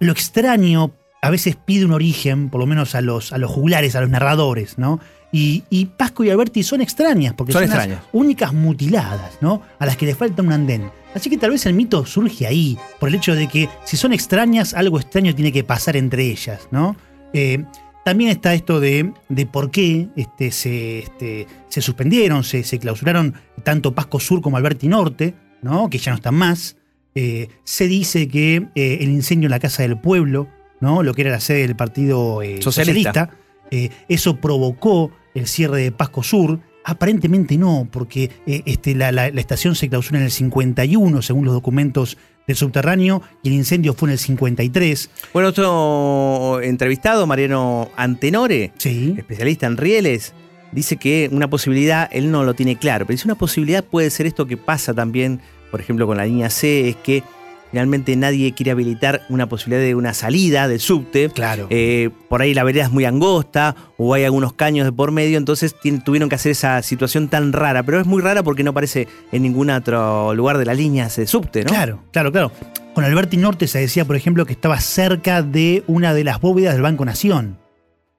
lo 0.01 0.11
extraño 0.13 0.91
a 1.21 1.29
veces 1.29 1.55
pide 1.57 1.85
un 1.85 1.93
origen, 1.93 2.49
por 2.49 2.61
lo 2.61 2.67
menos 2.67 2.95
a 2.95 3.03
los, 3.03 3.33
a 3.35 3.39
los 3.39 3.51
juglares, 3.51 3.95
a 3.95 4.01
los 4.01 4.09
narradores, 4.09 4.79
¿no? 4.79 5.01
Y, 5.33 5.65
y 5.69 5.85
Pasco 5.87 6.25
y 6.25 6.31
Alberti 6.31 6.63
son 6.63 6.81
extrañas, 6.81 7.35
porque 7.35 7.53
Son 7.53 7.63
son, 7.63 7.71
las 7.71 7.79
extrañas. 7.81 8.05
únicas 8.13 8.55
mutiladas, 8.55 9.37
¿no? 9.43 9.61
A 9.79 9.85
las 9.85 9.99
que 9.99 10.07
le 10.07 10.15
falta 10.15 10.41
un 10.43 10.51
andén. 10.53 10.91
Así 11.15 11.29
que 11.29 11.37
tal 11.37 11.51
vez 11.51 11.67
el 11.67 11.75
mito 11.75 12.07
surge 12.07 12.47
ahí, 12.47 12.79
por 12.99 13.11
el 13.11 13.17
hecho 13.17 13.35
de 13.35 13.49
que 13.49 13.69
si 13.85 13.99
son 13.99 14.15
extrañas, 14.15 14.73
algo 14.73 14.99
extraño 14.99 15.35
tiene 15.35 15.53
que 15.53 15.63
pasar 15.65 15.97
entre 15.97 16.25
ellas, 16.31 16.69
¿no? 16.71 16.97
Eh, 17.35 17.65
también 18.05 18.31
está 18.31 18.55
esto 18.55 18.81
de, 18.81 19.13
de 19.29 19.45
por 19.47 19.71
qué 19.71 20.09
este, 20.17 20.53
se, 20.53 21.01
este, 21.01 21.47
se 21.69 21.83
suspendieron, 21.83 22.45
se, 22.45 22.63
se 22.63 22.79
clausuraron 22.79 23.35
tanto 23.63 23.95
Pasco 23.95 24.21
Sur 24.21 24.41
como 24.41 24.57
Alberti 24.57 24.89
Norte, 24.89 25.35
¿no? 25.61 25.91
que 25.91 25.99
ya 25.99 26.13
no 26.13 26.17
están 26.17 26.37
más. 26.37 26.77
Eh, 27.17 27.49
se 27.65 27.89
dice 27.89 28.29
que 28.29 28.67
eh, 28.77 28.99
el 29.01 29.09
incendio 29.11 29.47
en 29.49 29.51
la 29.51 29.59
Casa 29.59 29.83
del 29.83 29.99
Pueblo, 29.99 30.47
¿no? 30.81 31.03
lo 31.03 31.15
que 31.15 31.23
era 31.23 31.31
la 31.33 31.41
sede 31.41 31.63
del 31.63 31.75
Partido 31.75 32.43
eh, 32.43 32.61
Socialista. 32.63 33.31
Socialista, 33.71 33.97
eso 34.09 34.37
provocó 34.37 35.11
el 35.35 35.47
cierre 35.49 35.81
de 35.83 35.91
Pasco 35.93 36.23
Sur. 36.23 36.61
Aparentemente 36.85 37.57
no, 37.59 37.89
porque 37.91 38.31
este, 38.47 38.95
la, 38.95 39.11
la- 39.11 39.31
la 39.31 39.41
estación 39.41 39.75
se 39.75 39.89
clausura 39.89 40.19
en 40.21 40.27
el 40.27 40.31
51, 40.31 41.21
según 41.23 41.45
los 41.45 41.53
documentos 41.55 42.17
del 42.47 42.55
subterráneo, 42.55 43.23
y 43.43 43.49
el 43.49 43.55
incendio 43.55 43.93
fue 43.93 44.09
en 44.09 44.13
el 44.13 44.19
53. 44.21 45.11
Bueno, 45.33 45.49
otro 45.49 46.61
entrevistado, 46.63 47.27
Mariano 47.27 47.91
Antenore, 47.97 48.73
Sí. 48.79 49.15
especialista 49.19 49.67
en 49.67 49.77
rieles, 49.79 50.33
dice 50.71 50.97
que 50.97 51.29
una 51.33 51.51
posibilidad, 51.51 52.09
él 52.13 52.31
no 52.31 52.45
lo 52.45 52.55
tiene 52.55 52.77
claro, 52.77 53.05
pero 53.05 53.15
dice 53.17 53.27
una 53.27 53.35
posibilidad 53.35 53.83
puede 53.85 54.11
ser 54.11 54.27
esto 54.27 54.47
que 54.47 54.57
pasa 54.57 54.95
también, 54.95 55.41
por 55.77 55.83
ejemplo, 55.83 56.07
con 56.07 56.17
la 56.17 56.25
línea 56.25 56.49
C, 56.49 56.89
es 56.89 56.97
que 56.97 57.23
realmente 57.71 58.17
nadie 58.17 58.55
quiere 58.55 58.71
habilitar 58.71 59.27
una 59.29 59.47
posibilidad 59.47 59.85
de 59.85 59.95
una 59.95 60.15
salida 60.15 60.69
del 60.69 60.81
subte. 60.81 61.29
Claro. 61.29 61.67
Eh, 61.69 62.09
por 62.31 62.41
ahí 62.41 62.55
la 62.55 62.65
vereda 62.65 62.85
es 62.85 62.91
muy 62.91 63.05
angosta 63.05 63.77
o 63.99 64.15
hay 64.15 64.25
algunos 64.25 64.55
caños 64.55 64.87
de 64.87 64.93
por 64.93 65.13
medio, 65.13 65.37
entonces 65.37 65.75
tuvieron 66.03 66.31
que 66.31 66.37
hacer 66.37 66.53
esa 66.53 66.81
situación 66.81 67.29
tan 67.29 67.53
rara, 67.53 67.83
pero 67.83 68.01
es 68.01 68.07
muy 68.07 68.23
rara 68.23 68.43
porque 68.43 68.65
no 68.65 68.71
aparece 68.71 69.07
en 69.33 69.43
ningún 69.43 69.69
otro 69.69 70.33
lugar 70.33 70.57
de 70.57 70.65
la 70.65 70.73
línea 70.73 71.11
de 71.15 71.27
subte, 71.27 71.63
¿no? 71.63 71.69
Claro, 71.69 72.03
claro, 72.11 72.33
claro. 72.33 72.53
Con 72.95 73.05
Alberti 73.05 73.37
Norte 73.37 73.69
se 73.69 73.79
decía, 73.79 74.07
por 74.07 74.17
ejemplo, 74.17 74.47
que 74.47 74.55
estaba 74.55 74.81
cerca 74.81 75.43
de 75.43 75.85
una 75.87 76.15
de 76.15 76.25
las 76.25 76.41
bóvedas 76.41 76.73
del 76.73 76.81
Banco 76.81 77.05
Nación. 77.05 77.59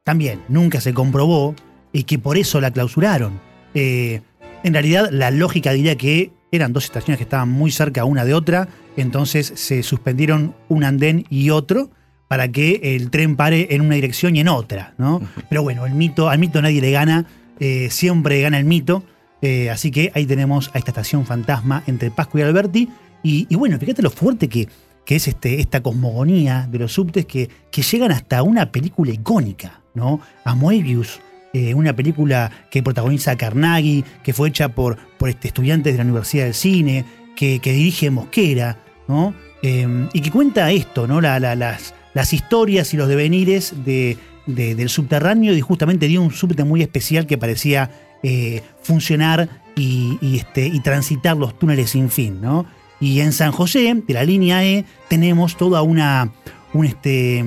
También, 0.04 0.42
nunca 0.48 0.80
se 0.80 0.94
comprobó 0.94 1.56
y 1.92 2.04
que 2.04 2.20
por 2.20 2.38
eso 2.38 2.62
la 2.62 2.70
clausuraron. 2.70 3.40
Eh, 3.74 4.22
en 4.62 4.74
realidad, 4.74 5.10
la 5.12 5.32
lógica 5.32 5.72
diría 5.72 5.96
que 5.98 6.37
eran 6.52 6.74
dos 6.74 6.86
estaciones 6.86 7.18
que 7.18 7.24
estaban 7.24 7.50
muy 7.50 7.72
cerca 7.72 8.06
una 8.06 8.26
de 8.26 8.34
otra, 8.34 8.68
entonces 8.96 9.52
se 9.56 9.84
suspendieron 9.84 10.56
un 10.70 10.84
andén 10.84 11.26
y 11.30 11.50
otro 11.50 11.90
para 12.28 12.52
que 12.52 12.96
el 12.96 13.10
tren 13.10 13.36
pare 13.36 13.68
en 13.72 13.82
una 13.82 13.96
dirección 13.96 14.36
y 14.36 14.42
en 14.42 14.48
otra, 14.48 14.94
¿no? 14.98 15.22
Pero 15.50 15.64
bueno, 15.64 15.86
el 15.86 15.94
mito, 15.94 16.30
al 16.30 16.40
mito 16.40 16.62
nadie 16.62 16.82
le 16.82 16.92
gana, 16.92 17.26
eh, 17.60 17.90
siempre 17.92 18.42
gana 18.42 18.60
el 18.60 18.66
mito, 18.66 19.04
eh, 19.42 19.70
así 19.70 19.92
que 19.92 20.12
ahí 20.16 20.26
tenemos 20.26 20.70
a 20.74 20.78
esta 20.78 20.92
estación 20.92 21.26
fantasma 21.26 21.84
entre 21.88 22.12
Pascu 22.12 22.40
y 22.40 22.42
Alberti, 22.42 22.90
y, 23.24 23.48
y 23.50 23.56
bueno, 23.56 23.78
fíjate 23.80 24.02
lo 24.02 24.10
fuerte 24.10 24.48
que, 24.48 24.68
que 25.06 25.16
es 25.16 25.28
este, 25.28 25.60
esta 25.60 25.82
cosmogonía 25.82 26.68
de 26.70 26.80
los 26.80 26.94
subtes 26.94 27.26
que, 27.26 27.50
que 27.72 27.82
llegan 27.82 28.12
hasta 28.12 28.44
una 28.44 28.72
película 28.72 29.12
icónica, 29.12 29.82
¿no? 29.94 30.20
A 30.44 30.54
Moebius, 30.54 31.20
eh, 31.54 31.74
una 31.74 31.94
película 31.96 32.52
que 32.70 32.84
protagoniza 32.84 33.32
a 33.32 33.38
que 34.24 34.34
fue 34.34 34.50
hecha 34.50 34.70
por, 34.70 34.98
por 35.18 35.30
este, 35.30 35.48
estudiantes 35.48 35.94
de 35.94 35.98
la 35.98 36.04
Universidad 36.04 36.46
del 36.46 36.54
Cine, 36.54 37.06
que, 37.36 37.60
que 37.60 37.72
dirige 37.74 38.10
Mosquera, 38.12 38.78
¿no? 39.08 39.34
Eh, 39.64 40.08
y 40.14 40.22
que 40.22 40.32
cuenta 40.32 40.72
esto, 40.72 41.08
¿no? 41.08 41.22
La- 41.22 41.40
la- 41.40 41.56
las, 41.56 41.94
las 42.14 42.34
historias 42.34 42.94
y 42.94 42.98
los 42.98 43.08
devenires 43.08 43.74
de, 43.86 44.18
de- 44.46 44.76
del 44.76 44.90
subterráneo 44.90 45.54
y 45.56 45.62
justamente 45.62 46.08
dio 46.08 46.22
un 46.22 46.32
subte 46.32 46.64
muy 46.64 46.82
especial 46.82 47.26
que 47.26 47.38
parecía 47.38 47.90
eh, 48.24 48.62
funcionar 48.82 49.50
y, 49.76 50.18
y, 50.22 50.38
este, 50.38 50.68
y 50.68 50.80
transitar 50.82 51.38
los 51.38 51.58
túneles 51.58 51.92
sin 51.92 52.10
fin, 52.10 52.42
¿no? 52.42 52.66
Y 53.00 53.20
en 53.20 53.32
San 53.32 53.52
José, 53.52 53.94
de 54.08 54.14
la 54.14 54.24
línea 54.24 54.64
E, 54.66 54.84
tenemos 55.08 55.56
toda 55.56 55.84
una, 55.84 56.32
un, 56.74 56.86
este, 56.86 57.46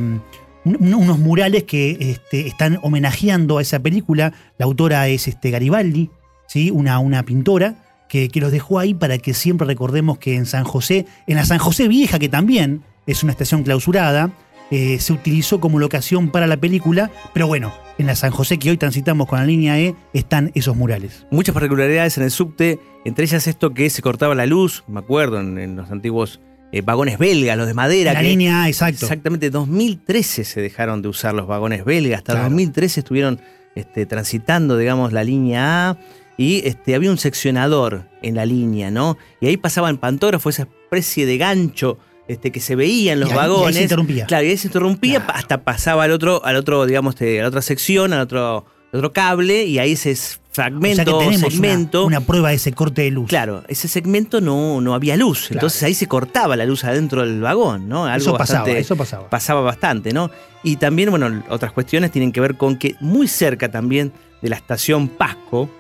unos 0.65 1.19
murales 1.19 1.65
que 1.65 1.97
este, 2.01 2.47
están 2.47 2.79
homenajeando 2.83 3.59
a 3.59 3.63
esa 3.63 3.79
película. 3.81 4.33
La 4.59 4.67
autora 4.67 5.09
es 5.09 5.29
este, 5.29 5.51
Garibaldi, 5.51 6.11
¿sí? 6.47 6.71
una, 6.71 6.99
una 6.99 7.23
pintora, 7.25 7.85
que, 8.09 8.29
que 8.29 8.41
los 8.41 8.51
dejó 8.51 8.79
ahí 8.79 8.93
para 8.93 9.19
que 9.19 9.35
siempre 9.35 9.67
recordemos 9.67 10.19
que 10.19 10.35
en 10.35 10.47
San 10.47 10.65
José, 10.65 11.07
en 11.27 11.37
la 11.37 11.45
San 11.45 11.59
José 11.59 11.87
Vieja, 11.87 12.19
que 12.19 12.29
también 12.29 12.83
es 13.07 13.23
una 13.23 13.33
estación 13.33 13.63
clausurada, 13.63 14.33
eh, 14.71 15.01
se 15.01 15.13
utilizó 15.13 15.61
como 15.61 15.79
locación 15.81 16.31
para 16.31 16.47
la 16.47 16.57
película, 16.57 17.11
pero 17.33 17.47
bueno, 17.49 17.73
en 17.99 18.07
la 18.07 18.15
San 18.15 18.31
José 18.31 18.59
que 18.59 18.71
hoy 18.71 18.77
transitamos 18.77 19.27
con 19.27 19.41
la 19.41 19.45
línea 19.45 19.79
E 19.81 19.97
están 20.13 20.53
esos 20.55 20.77
murales. 20.77 21.27
Muchas 21.31 21.53
particularidades 21.55 22.19
en 22.19 22.25
el 22.25 22.31
subte, 22.31 22.79
entre 23.05 23.25
ellas 23.25 23.47
esto 23.49 23.75
que 23.75 23.91
se 23.91 24.01
cortaba 24.01 24.35
la 24.35 24.47
luz, 24.47 24.85
me 24.87 25.01
acuerdo, 25.01 25.41
en, 25.41 25.59
en 25.59 25.77
los 25.77 25.91
antiguos 25.91 26.41
eh, 26.73 26.83
vagones 26.83 27.19
belgas, 27.19 27.57
los 27.57 27.67
de 27.67 27.75
madera. 27.75 28.13
La 28.13 28.21
que- 28.21 28.29
línea 28.29 28.63
A, 28.65 28.69
exacto. 28.69 29.05
Exactamente, 29.07 29.51
2013 29.51 30.45
se 30.45 30.61
dejaron 30.61 31.03
de 31.03 31.09
usar 31.09 31.35
los 31.35 31.47
vagones 31.47 31.85
belgas, 31.85 32.19
hasta 32.19 32.33
Claro. 32.35 32.45
2013 32.49 33.01
estuvieron 33.01 33.41
este, 33.75 34.07
transitando, 34.07 34.77
digamos, 34.77 35.13
la 35.13 35.23
línea 35.25 35.91
A 35.91 35.99
y 36.37 36.63
este, 36.67 36.95
había 36.95 37.11
un 37.11 37.19
seccionador 37.19 38.05
en 38.23 38.35
la 38.35 38.47
línea, 38.47 38.91
¿no? 38.91 39.17
Y 39.41 39.47
ahí 39.47 39.57
pasaban 39.57 39.99
pantógrafos, 39.99 40.55
esa 40.55 40.63
especie 40.65 41.27
de 41.27 41.39
gancho 41.39 41.99
este, 42.29 42.53
que 42.53 42.61
se 42.61 42.77
veía 42.77 43.13
en 43.15 43.21
los 43.21 43.29
Y 43.29 43.33
ahí- 43.33 43.39
y 43.39 43.41
ahí 43.41 43.47
se 43.47 43.53
vagones. 43.55 43.83
interrumpía. 43.83 44.27
Claro, 44.27 44.45
y 44.47 44.51
ahí 44.51 44.57
se 44.57 44.69
interrumpía, 44.69 45.19
Claro. 45.25 45.39
hasta 45.39 45.65
pasaba 45.65 46.05
al 46.05 46.13
otro, 46.13 46.45
al 46.45 46.55
otro, 46.57 46.87
digamos, 46.87 47.21
a 47.21 47.25
la 47.25 47.49
otra 47.49 47.61
sección, 47.63 48.13
al 48.13 48.21
otro, 48.21 48.67
al 48.93 48.99
otro 48.99 49.13
cable, 49.13 49.65
y 49.65 49.79
ahí 49.81 49.97
se 49.97 50.17
fragmento, 50.53 51.03
O 51.03 51.05
sea 51.05 51.05
que 51.05 51.11
tenemos 51.13 51.37
una- 51.43 51.51
segmento. 51.51 52.05
Una, 52.07 52.21
prueba 52.21 52.49
de 52.51 52.57
ese 52.57 52.73
corte 52.73 53.03
de 53.03 53.11
luz. 53.11 53.29
Claro, 53.29 53.63
ese 53.69 53.87
segmento 53.89 54.41
no, 54.41 54.81
no 54.81 54.95
había 54.95 55.17
luz, 55.17 55.43
Claro. 55.47 55.55
entonces 55.59 55.83
ahí 55.85 55.95
se 55.95 56.07
cortaba 56.09 56.57
la 56.57 56.67
luz 56.67 56.85
adentro 56.85 57.23
del 57.23 57.41
vagón, 57.41 57.89
¿no? 57.89 58.07
Algo 58.07 58.17
Eso 58.31 58.37
pasaba, 58.37 58.61
bastante- 58.61 58.81
eso 58.81 58.97
pasaba. 58.97 59.31
Pasaba 59.31 59.61
bastante, 59.61 60.13
¿no? 60.13 60.31
Y 60.63 60.77
también, 60.77 61.11
bueno, 61.11 61.43
otras 61.49 61.73
cuestiones 61.73 62.11
tienen 62.11 62.33
que 62.33 62.41
ver 62.41 62.57
con 62.57 62.77
que 62.77 62.97
muy 63.01 63.29
cerca 63.29 63.71
también 63.71 64.13
de 64.43 64.49
la 64.49 64.57
estación 64.57 65.09
Pasco, 65.09 65.71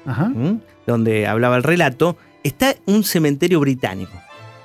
donde 0.87 1.27
hablaba 1.27 1.57
el 1.57 1.63
relato, 1.63 2.17
está 2.43 2.75
un 2.87 3.05
cementerio 3.05 3.61
británico. 3.61 4.13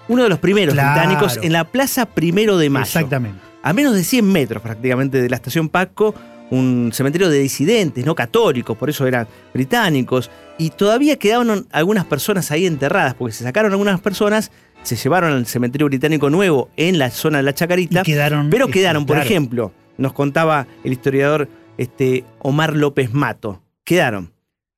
Uno 0.07 0.24
de 0.24 0.29
los 0.29 0.39
primeros 0.39 0.74
Claro. 0.74 0.91
británicos 1.00 1.39
en 1.41 1.51
la 1.53 1.63
Plaza 1.65 2.05
Primero 2.05 2.57
de 2.57 2.69
Mayo. 2.69 2.85
Exactamente. 2.85 3.39
A 3.63 3.74
menos 3.74 3.95
de 3.95 4.03
100 4.03 4.31
metros 4.31 4.62
prácticamente 4.62 5.19
de 5.21 5.29
la 5.29 5.35
estación 5.35 5.67
Pasco, 5.69 6.13
un 6.51 6.91
cementerio 6.93 7.29
de 7.29 7.39
disidentes, 7.39 8.05
no 8.05 8.15
católicos, 8.15 8.77
por 8.77 8.89
eso 8.89 9.05
eran 9.07 9.27
británicos. 9.53 10.29
Y 10.57 10.69
todavía 10.69 11.17
quedaron 11.17 11.67
algunas 11.71 12.05
personas 12.05 12.51
ahí 12.51 12.65
enterradas, 12.65 13.13
porque 13.15 13.33
se 13.33 13.43
sacaron 13.43 13.71
algunas 13.71 13.99
personas, 14.01 14.51
se 14.83 14.95
llevaron 14.95 15.33
al 15.33 15.45
cementerio 15.45 15.87
británico 15.87 16.29
nuevo 16.29 16.69
en 16.77 16.99
la 16.99 17.09
zona 17.09 17.37
de 17.37 17.43
la 17.43 17.53
Chacarita. 17.53 18.03
Quedaron. 18.03 18.49
Pero 18.49 18.65
este, 18.65 18.79
quedaron, 18.79 19.05
por 19.05 19.15
claro. 19.15 19.29
ejemplo, 19.29 19.71
nos 19.97 20.13
contaba 20.13 20.67
el 20.83 20.93
historiador 20.93 21.49
este, 21.77 22.23
Omar 22.39 22.75
López 22.75 23.13
Mato, 23.13 23.61
quedaron 23.83 24.35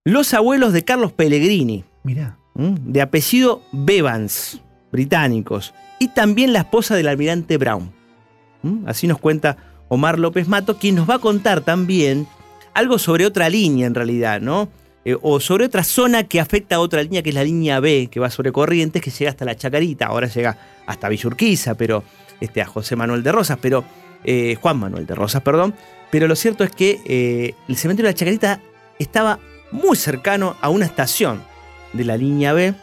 los 0.08 0.34
abuelos 0.34 0.72
de 0.72 0.86
Carlos 0.86 1.12
Pellegrini, 1.12 1.84
Mirá. 2.04 2.38
de 2.56 3.02
apellido 3.02 3.62
Bevans, 3.74 4.62
británicos, 4.90 5.74
y 6.00 6.08
también 6.08 6.54
la 6.54 6.60
esposa 6.60 6.96
del 6.96 7.10
almirante 7.10 7.58
Brown. 7.58 7.92
Así 8.86 9.06
nos 9.06 9.20
cuenta 9.20 9.58
Omar 9.90 10.20
López 10.20 10.48
Mato, 10.48 10.78
quien 10.78 10.96
nos 10.96 11.10
va 11.10 11.16
a 11.16 11.20
contar 11.20 11.62
también 11.62 12.28
algo 12.74 13.00
sobre 13.00 13.26
otra 13.26 13.50
línea 13.50 13.88
en 13.88 13.96
realidad, 13.96 14.42
¿no? 14.42 14.70
Eh, 15.06 15.16
o 15.22 15.40
sobre 15.40 15.66
otra 15.66 15.84
zona 15.84 16.26
que 16.26 16.40
afecta 16.40 16.76
a 16.76 16.80
otra 16.80 17.02
línea, 17.02 17.24
que 17.24 17.30
es 17.30 17.36
la 17.36 17.44
línea 17.44 17.80
B, 17.80 18.10
que 18.12 18.20
va 18.20 18.30
sobre 18.30 18.52
Corrientes, 18.52 19.02
que 19.02 19.10
llega 19.10 19.32
hasta 19.32 19.46
la 19.46 19.56
Chacarita, 19.56 20.08
ahora 20.08 20.28
llega 20.28 20.58
hasta 20.86 21.08
Villurquiza, 21.08 21.76
pero 21.76 22.04
este, 22.42 22.62
a 22.62 22.66
José 22.66 22.96
Manuel 22.96 23.24
de 23.24 23.32
Rosas, 23.32 23.58
pero 23.62 23.86
eh, 24.24 24.58
Juan 24.62 24.78
Manuel 24.78 25.06
de 25.06 25.16
Rosas, 25.16 25.42
perdón. 25.42 25.74
Pero 26.12 26.28
lo 26.28 26.36
cierto 26.36 26.64
es 26.64 26.72
que 26.72 27.00
eh, 27.06 27.54
el 27.68 27.78
cementerio 27.78 28.08
de 28.08 28.14
la 28.14 28.18
Chacarita 28.18 28.62
estaba 29.00 29.40
muy 29.72 29.96
cercano 29.96 30.56
a 30.62 30.70
una 30.70 30.86
estación 30.86 31.42
de 31.94 32.04
la 32.04 32.18
línea 32.18 32.54
B. 32.54 32.74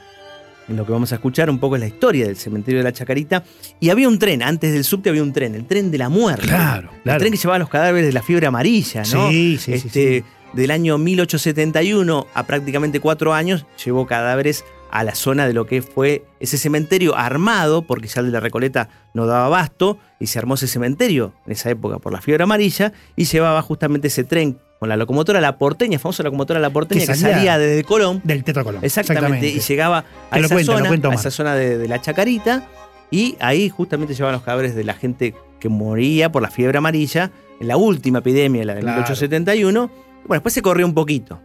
En 0.68 0.76
lo 0.76 0.86
que 0.86 0.92
vamos 0.92 1.12
a 1.12 1.16
escuchar 1.16 1.50
un 1.50 1.58
poco 1.58 1.76
es 1.76 1.80
la 1.80 1.86
historia 1.88 2.26
del 2.26 2.36
cementerio 2.36 2.78
de 2.80 2.84
la 2.84 2.92
Chacarita. 2.92 3.44
Y 3.80 3.90
había 3.90 4.08
un 4.08 4.18
tren, 4.18 4.42
antes 4.42 4.72
del 4.72 4.84
subte 4.84 5.10
había 5.10 5.22
un 5.22 5.32
tren, 5.32 5.54
el 5.54 5.66
tren 5.66 5.90
de 5.90 5.98
la 5.98 6.08
muerte. 6.08 6.46
Claro, 6.46 6.90
El 6.96 7.02
claro. 7.02 7.18
tren 7.20 7.32
que 7.32 7.38
llevaba 7.38 7.58
los 7.58 7.68
cadáveres 7.68 8.06
de 8.06 8.12
la 8.12 8.22
fiebre 8.22 8.46
amarilla, 8.46 9.02
¿no? 9.12 9.28
Sí, 9.30 9.58
sí, 9.60 9.78
sí, 9.78 9.86
Este, 9.86 10.18
sí. 10.20 10.24
Del 10.54 10.70
año 10.70 10.98
1871 10.98 12.26
a 12.32 12.42
prácticamente 12.44 13.00
cuatro 13.00 13.34
años, 13.34 13.66
llevó 13.84 14.06
cadáveres 14.06 14.64
a 14.92 15.02
la 15.02 15.16
zona 15.16 15.46
de 15.48 15.52
lo 15.52 15.66
que 15.66 15.82
fue 15.82 16.24
ese 16.38 16.56
cementerio 16.56 17.16
armado, 17.16 17.82
porque 17.82 18.06
ya 18.06 18.20
el 18.20 18.26
de 18.26 18.32
la 18.32 18.40
Recoleta 18.40 18.88
no 19.12 19.26
daba 19.26 19.46
abasto, 19.46 19.98
y 20.20 20.28
se 20.28 20.38
armó 20.38 20.54
ese 20.54 20.68
cementerio 20.68 21.34
en 21.46 21.52
esa 21.52 21.70
época 21.70 21.98
por 21.98 22.12
la 22.12 22.20
fiebre 22.20 22.44
amarilla, 22.44 22.92
y 23.16 23.24
llevaba 23.24 23.60
justamente 23.62 24.06
ese 24.06 24.22
tren 24.22 24.58
con 24.84 24.90
la 24.90 24.98
locomotora 24.98 25.40
La 25.40 25.56
Porteña, 25.56 25.98
famosa 25.98 26.22
locomotora 26.22 26.60
La 26.60 26.68
Porteña, 26.68 27.00
que 27.00 27.06
Que 27.06 27.14
salía, 27.14 27.36
salía 27.36 27.58
desde 27.58 27.84
Colón. 27.84 28.20
Del 28.22 28.44
Tetra 28.44 28.64
Colón. 28.64 28.84
Exactamente, 28.84 29.48
y 29.48 29.60
llegaba 29.60 30.04
a 30.30 30.38
esa, 30.38 30.62
zona, 30.62 30.90
a 30.90 31.14
esa 31.14 31.30
zona 31.30 31.54
de, 31.54 31.78
de 31.78 31.88
la 31.88 32.02
Chacarita 32.02 32.68
y 33.10 33.34
ahí 33.40 33.70
justamente 33.70 34.12
llevaban 34.12 34.34
los 34.34 34.42
cadáveres 34.42 34.74
de 34.74 34.84
la 34.84 34.92
gente 34.92 35.34
que 35.58 35.70
moría 35.70 36.30
por 36.30 36.42
la 36.42 36.50
fiebre 36.50 36.76
amarilla 36.76 37.30
en 37.60 37.68
la 37.68 37.78
última 37.78 38.18
epidemia, 38.18 38.62
la 38.66 38.74
de 38.74 38.80
Claro. 38.82 38.98
1871. 38.98 39.90
Bueno, 40.26 40.34
después 40.34 40.52
se 40.52 40.60
corrió 40.60 40.84
un 40.84 40.92
poquito, 40.92 41.40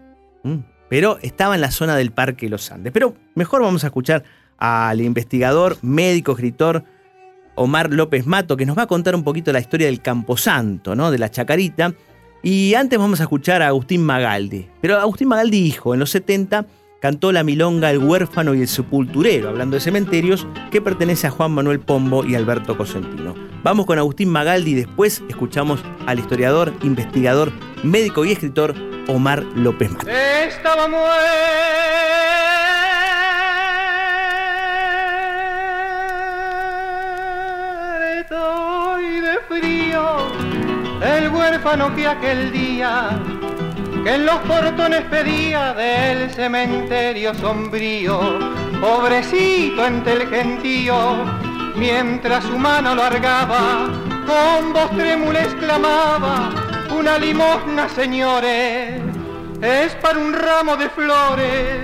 pero 0.89 1.17
estaba 1.21 1.56
en 1.56 1.62
la 1.62 1.71
zona 1.71 1.95
del 1.95 2.12
Parque 2.12 2.49
Los 2.49 2.69
Andes. 2.71 2.91
Pero 2.91 3.15
mejor 3.36 3.62
vamos 3.62 3.86
a 3.86 3.88
escuchar 3.88 4.25
al 4.58 4.99
investigador, 4.99 5.78
médico, 5.82 6.34
escritor 6.34 6.84
Omar 7.56 7.93
López 7.93 8.25
Mato, 8.25 8.58
que 8.58 8.65
nos 8.65 8.78
va 8.78 8.82
a 8.82 8.88
contar 8.88 9.15
un 9.15 9.23
poquito 9.23 9.54
la 9.54 9.62
historia 9.62 9.88
del 9.88 10.02
Camposanto, 10.02 10.93
¿no? 10.93 11.10
de 11.10 11.17
la 11.19 11.32
Chacarita. 11.32 11.93
Y 12.41 12.73
antes 12.75 12.97
vamos 12.97 13.19
a 13.19 13.23
escuchar 13.23 13.62
a 13.62 13.67
Agustín 13.67 14.04
Magaldi. 14.04 14.67
Pero 14.82 14.97
Agustín 14.97 15.28
Magaldi 15.28 15.58
hijo, 15.58 15.93
en 15.93 15.99
los 15.99 16.10
70 16.12 16.65
cantó 17.02 17.32
la 17.32 17.43
milonga 17.43 17.91
El 17.91 17.99
huérfano 17.99 18.54
y 18.54 18.62
el 18.62 18.67
sepulturero, 18.67 19.49
hablando 19.49 19.75
de 19.75 19.82
cementerios, 19.82 20.47
que 20.71 20.82
pertenece 20.82 21.28
a 21.28 21.32
Juan 21.32 21.52
Manuel 21.52 21.80
Pombo 21.80 22.25
y 22.25 22.36
Alberto 22.36 22.78
Cosentino. 22.78 23.36
Vamos 23.63 23.86
con 23.86 23.97
Agustín 23.99 24.30
Magaldi 24.30 24.71
y 24.71 24.75
después 24.75 25.21
escuchamos 25.28 25.84
al 26.06 26.19
historiador, 26.19 26.73
investigador, 26.82 27.52
médico 27.84 28.25
y 28.25 28.32
escritor 28.32 28.75
Omar 29.08 29.43
López 29.56 29.89
muerto 29.91 30.10
el 41.01 41.29
huérfano 41.29 41.95
que 41.95 42.07
aquel 42.07 42.51
día 42.51 43.19
que 44.03 44.15
en 44.15 44.25
los 44.25 44.38
portones 44.39 45.01
pedía 45.05 45.73
del 45.73 46.29
cementerio 46.31 47.33
sombrío, 47.35 48.39
pobrecito 48.79 49.85
entre 49.85 50.13
el 50.13 50.29
gentío, 50.29 51.25
mientras 51.75 52.45
su 52.45 52.57
mano 52.57 52.95
lo 52.95 53.03
largaba, 53.03 53.88
con 54.25 54.73
voz 54.73 54.89
trémula 54.91 55.43
exclamaba, 55.43 56.49
una 56.97 57.17
limosna 57.17 57.89
señores, 57.89 59.01
es 59.62 59.95
para 59.95 60.17
un 60.17 60.33
ramo 60.33 60.77
de 60.77 60.89
flores, 60.89 61.81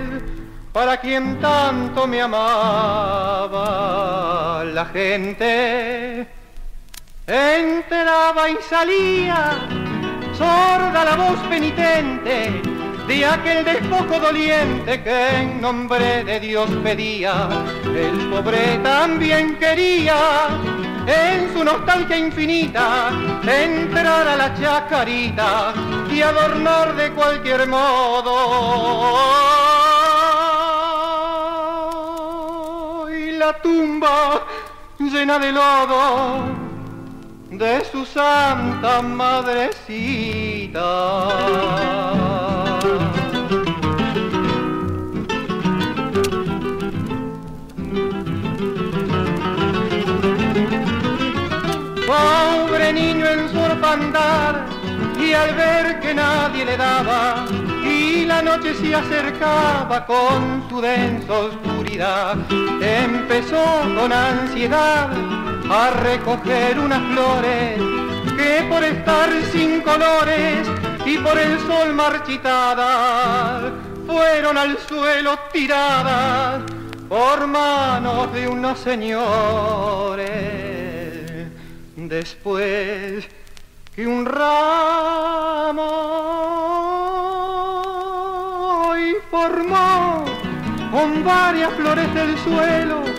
para 0.72 0.96
quien 0.98 1.38
tanto 1.38 2.06
me 2.06 2.22
amaba 2.22 3.54
la 4.64 4.86
gente. 4.86 6.35
Entraba 7.28 8.48
y 8.48 8.56
salía, 8.70 9.58
sorda 10.32 11.04
la 11.04 11.16
voz 11.16 11.40
penitente 11.48 12.62
de 13.08 13.26
aquel 13.26 13.64
despojo 13.64 14.20
doliente 14.20 15.02
que 15.02 15.40
en 15.40 15.60
nombre 15.60 16.22
de 16.22 16.38
Dios 16.38 16.70
pedía. 16.84 17.48
El 17.84 18.30
pobre 18.30 18.78
también 18.78 19.56
quería, 19.56 20.46
en 21.04 21.52
su 21.52 21.64
nostalgia 21.64 22.16
infinita, 22.16 23.10
entrar 23.42 24.28
a 24.28 24.36
la 24.36 24.54
chacarita 24.54 25.74
y 26.08 26.22
adornar 26.22 26.94
de 26.94 27.10
cualquier 27.10 27.66
modo. 27.66 28.30
Y 33.10 33.32
la 33.32 33.52
tumba 33.60 34.42
llena 35.00 35.40
de 35.40 35.50
lodo 35.50 36.65
de 37.58 37.84
su 37.90 38.04
santa 38.04 39.00
madrecita. 39.00 40.78
Pobre 52.06 52.92
niño 52.92 53.26
en 53.26 53.48
su 53.48 53.58
orfandad 53.58 54.56
y 55.18 55.32
al 55.32 55.54
ver 55.54 56.00
que 56.00 56.14
nadie 56.14 56.64
le 56.64 56.76
daba 56.76 57.46
y 57.82 58.26
la 58.26 58.42
noche 58.42 58.74
se 58.74 58.94
acercaba 58.94 60.04
con 60.04 60.68
su 60.68 60.80
densa 60.80 61.32
oscuridad, 61.32 62.36
empezó 62.80 63.64
con 63.96 64.12
ansiedad 64.12 65.35
a 65.70 65.90
recoger 65.90 66.78
unas 66.78 67.02
flores 67.12 67.80
que 68.36 68.66
por 68.68 68.84
estar 68.84 69.30
sin 69.52 69.80
colores 69.80 70.68
y 71.04 71.18
por 71.18 71.36
el 71.38 71.58
sol 71.60 71.92
marchitadas 71.94 73.72
fueron 74.06 74.56
al 74.58 74.78
suelo 74.78 75.36
tiradas 75.52 76.62
por 77.08 77.46
manos 77.46 78.32
de 78.32 78.48
unos 78.48 78.78
señores. 78.78 80.26
Después 81.96 83.26
que 83.94 84.06
un 84.06 84.24
ramo 84.26 85.82
y 88.96 89.14
formó 89.30 90.24
con 90.92 91.24
varias 91.24 91.72
flores 91.74 92.14
del 92.14 92.38
suelo, 92.38 93.15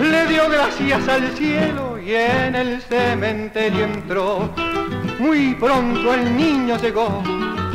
le 0.00 0.26
dio 0.26 0.48
gracias 0.48 1.08
al 1.08 1.30
cielo 1.36 1.98
y 1.98 2.14
en 2.14 2.54
el 2.54 2.80
cementerio 2.82 3.84
entró. 3.84 4.50
Muy 5.18 5.54
pronto 5.54 6.14
el 6.14 6.36
niño 6.36 6.76
llegó 6.78 7.22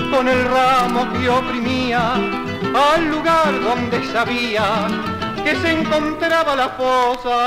con 0.10 0.28
el 0.28 0.46
ramo 0.46 1.12
que 1.14 1.30
oprimía 1.30 2.14
al 2.14 3.10
lugar 3.10 3.62
donde 3.62 4.04
sabía 4.12 4.88
que 5.44 5.56
se 5.56 5.72
encontraba 5.72 6.56
la 6.56 6.70
fosa 6.70 7.40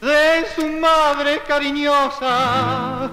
de 0.00 0.46
su 0.54 0.66
madre 0.78 1.40
cariñosa 1.46 3.10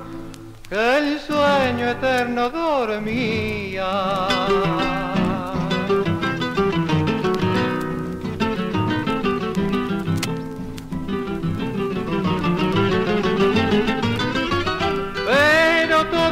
que 0.69 0.97
el 0.97 1.19
sueño 1.19 1.89
eterno 1.89 2.49
dormía. 2.49 4.27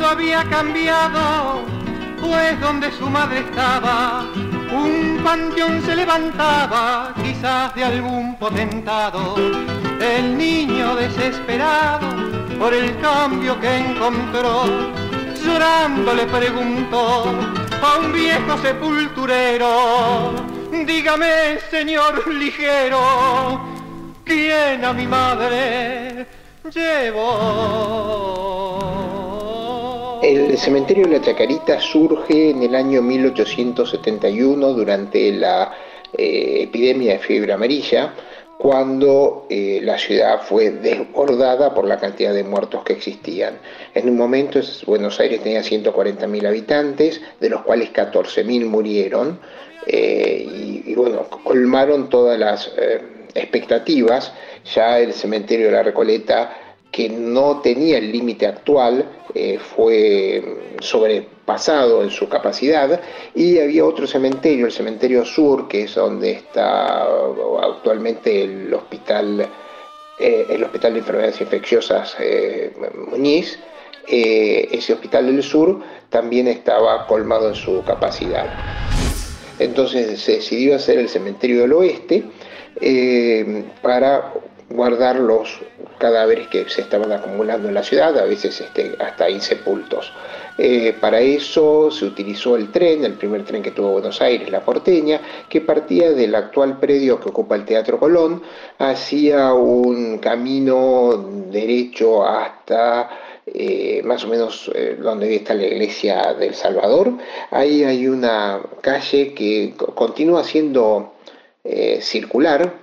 Había 0.10 0.44
cambiado, 0.46 1.62
pues 2.20 2.60
donde 2.60 2.92
su 2.92 3.08
madre 3.10 3.40
estaba, 3.40 4.26
un 4.72 5.22
panteón 5.24 5.84
se 5.86 5.96
levantaba, 5.96 7.14
quizás 7.24 7.76
de 7.76 7.84
algún 7.84 8.36
potentado. 8.38 9.36
El 10.02 10.36
niño 10.36 10.96
desesperado 10.96 12.08
por 12.58 12.74
el 12.74 13.00
cambio 13.00 13.60
que 13.60 13.78
encontró, 13.78 14.64
llorando 15.44 16.16
le 16.16 16.26
preguntó 16.26 17.26
a 17.84 17.98
un 18.00 18.12
viejo 18.12 18.58
sepulturero, 18.64 20.34
dígame 20.88 21.60
señor 21.70 22.28
ligero, 22.28 23.62
¿quién 24.26 24.84
a 24.84 24.92
mi 24.92 25.06
madre 25.06 26.26
llevó? 26.74 28.40
El 30.60 30.66
cementerio 30.66 31.06
de 31.06 31.12
la 31.12 31.22
Chacarita 31.22 31.80
surge 31.80 32.50
en 32.50 32.62
el 32.64 32.76
año 32.76 33.02
1871 33.02 34.74
durante 34.74 35.32
la 35.32 35.72
eh, 36.18 36.64
epidemia 36.64 37.14
de 37.14 37.20
fiebre 37.20 37.54
amarilla, 37.54 38.14
cuando 38.58 39.48
eh, 39.50 39.80
la 39.82 39.98
ciudad 39.98 40.42
fue 40.42 40.72
desbordada 40.72 41.74
por 41.74 41.88
la 41.88 41.98
cantidad 41.98 42.34
de 42.34 42.44
muertos 42.44 42.84
que 42.84 42.92
existían. 42.92 43.58
En 43.94 44.10
un 44.10 44.18
momento 44.18 44.60
Buenos 44.86 45.18
Aires 45.22 45.42
tenía 45.42 45.62
140.000 45.62 46.46
habitantes, 46.46 47.22
de 47.40 47.50
los 47.50 47.62
cuales 47.62 47.94
14.000 47.94 48.66
murieron, 48.66 49.40
eh, 49.88 50.84
y, 50.86 50.94
bueno, 50.94 51.24
colmaron 51.42 52.10
todas 52.10 52.38
las 52.38 52.70
expectativas. 53.34 54.34
Ya 54.76 55.00
el 55.00 55.14
cementerio 55.14 55.68
de 55.68 55.72
la 55.72 55.84
Recoleta 55.84 56.69
que 56.92 57.10
no 57.10 57.62
tenía 57.62 57.98
el 57.98 58.12
límite 58.12 58.48
actual, 58.48 59.06
eh, 59.36 59.60
fue 59.60 60.76
sobrepasado 60.80 62.04
en 62.04 62.10
su 62.10 62.28
capacidad, 62.28 63.00
y 63.36 63.60
había 63.60 63.86
otro 63.86 64.08
cementerio, 64.08 64.66
el 64.66 64.72
cementerio 64.72 65.24
sur, 65.24 65.68
que 65.68 65.84
es 65.84 65.96
donde 65.96 66.32
está 66.32 67.04
actualmente 67.62 68.44
el 68.44 68.74
hospital, 68.74 69.48
eh, 70.20 70.46
el 70.50 70.64
hospital 70.64 70.94
de 70.94 71.00
enfermedades 71.00 71.42
infecciosas 71.42 72.16
eh, 72.20 72.74
Muñiz, 73.12 73.60
ese 74.08 74.94
hospital 74.94 75.28
del 75.28 75.44
sur 75.44 75.82
también 76.10 76.48
estaba 76.48 77.06
colmado 77.06 77.50
en 77.50 77.56
su 77.56 77.84
capacidad. 77.84 78.48
Entonces 79.60 80.20
se 80.20 80.38
decidió 80.38 80.76
hacer 80.76 80.98
el 80.98 81.10
cementerio 81.10 81.62
del 81.62 81.74
oeste 81.74 82.24
para 83.84 84.34
guardar 84.70 85.18
los 85.18 85.60
cadáveres 85.98 86.48
que 86.48 86.70
se 86.70 86.82
estaban 86.82 87.12
acumulando 87.12 87.68
en 87.68 87.74
la 87.74 87.84
ciudad, 87.84 88.18
a 88.18 88.24
veces 88.26 88.62
este, 88.62 88.96
hasta 89.00 89.30
insepultos. 89.30 90.12
Eh, 90.58 90.96
para 91.00 91.22
eso 91.22 91.90
se 91.90 92.06
utilizó 92.06 92.56
el 92.56 92.72
tren, 92.72 93.04
el 93.06 93.14
primer 93.14 93.46
tren 93.46 93.64
que 93.64 93.72
tuvo 93.72 93.92
Buenos 93.92 94.22
Aires, 94.22 94.50
la 94.52 94.62
porteña, 94.62 95.22
que 95.48 95.62
partía 95.62 96.12
del 96.12 96.36
actual 96.36 96.80
predio 96.80 97.20
que 97.20 97.30
ocupa 97.30 97.56
el 97.56 97.66
Teatro 97.66 98.00
Colón, 98.00 98.44
hacía 98.78 99.54
un 99.54 100.20
camino 100.20 101.46
derecho 101.50 102.26
hasta 102.26 103.10
eh, 103.46 104.02
más 104.04 104.24
o 104.26 104.28
menos 104.28 104.70
eh, 104.76 104.98
donde 105.02 105.34
está 105.36 105.54
la 105.54 105.66
iglesia 105.66 106.34
del 106.34 106.54
Salvador. 106.54 107.14
Ahí 107.52 107.84
hay 107.84 108.08
una 108.08 108.60
calle 108.82 109.34
que 109.34 109.74
continúa 109.96 110.44
siendo 110.44 111.14
circular, 112.02 112.74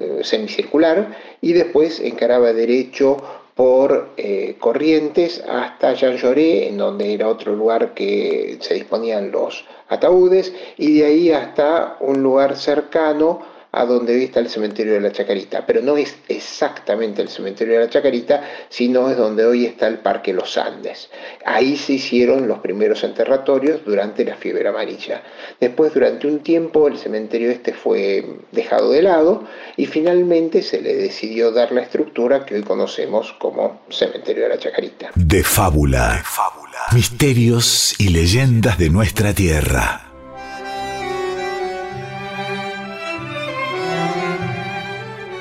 eh, 0.00 0.20
semicircular 0.22 1.16
y 1.40 1.52
después 1.52 2.00
encaraba 2.00 2.52
derecho 2.52 3.18
por 3.54 4.12
eh, 4.16 4.56
Corrientes 4.58 5.44
hasta 5.46 5.92
Jean 5.92 6.16
Lloré, 6.16 6.68
en 6.68 6.78
donde 6.78 7.12
era 7.12 7.28
otro 7.28 7.54
lugar 7.54 7.92
que 7.92 8.56
se 8.60 8.72
disponían 8.72 9.30
los 9.30 9.66
ataúdes, 9.88 10.54
y 10.78 10.98
de 10.98 11.04
ahí 11.04 11.30
hasta 11.30 11.98
un 12.00 12.22
lugar 12.22 12.56
cercano 12.56 13.42
a 13.72 13.84
donde 13.84 14.24
está 14.24 14.40
el 14.40 14.48
cementerio 14.48 14.94
de 14.94 15.00
la 15.00 15.12
Chacarita, 15.12 15.64
pero 15.64 15.80
no 15.80 15.96
es 15.96 16.16
exactamente 16.28 17.22
el 17.22 17.28
cementerio 17.28 17.74
de 17.74 17.84
la 17.86 17.90
Chacarita, 17.90 18.42
sino 18.68 19.10
es 19.10 19.16
donde 19.16 19.44
hoy 19.44 19.66
está 19.66 19.86
el 19.86 19.98
Parque 19.98 20.32
Los 20.32 20.58
Andes. 20.58 21.08
Ahí 21.44 21.76
se 21.76 21.94
hicieron 21.94 22.48
los 22.48 22.58
primeros 22.58 23.04
enterratorios 23.04 23.84
durante 23.84 24.24
la 24.24 24.36
fiebre 24.36 24.68
amarilla. 24.68 25.22
Después, 25.60 25.94
durante 25.94 26.26
un 26.26 26.40
tiempo, 26.40 26.88
el 26.88 26.98
cementerio 26.98 27.50
este 27.50 27.72
fue 27.72 28.24
dejado 28.50 28.90
de 28.90 29.02
lado 29.02 29.44
y 29.76 29.86
finalmente 29.86 30.62
se 30.62 30.80
le 30.80 30.94
decidió 30.94 31.52
dar 31.52 31.72
la 31.72 31.82
estructura 31.82 32.44
que 32.44 32.56
hoy 32.56 32.62
conocemos 32.62 33.32
como 33.38 33.82
cementerio 33.90 34.44
de 34.44 34.48
la 34.48 34.58
Chacarita. 34.58 35.10
De 35.14 35.44
fábula. 35.44 36.14
De 36.14 36.22
fábula. 36.24 36.78
Misterios 36.92 37.94
y 37.98 38.08
leyendas 38.08 38.78
de 38.78 38.90
nuestra 38.90 39.32
tierra. 39.32 40.09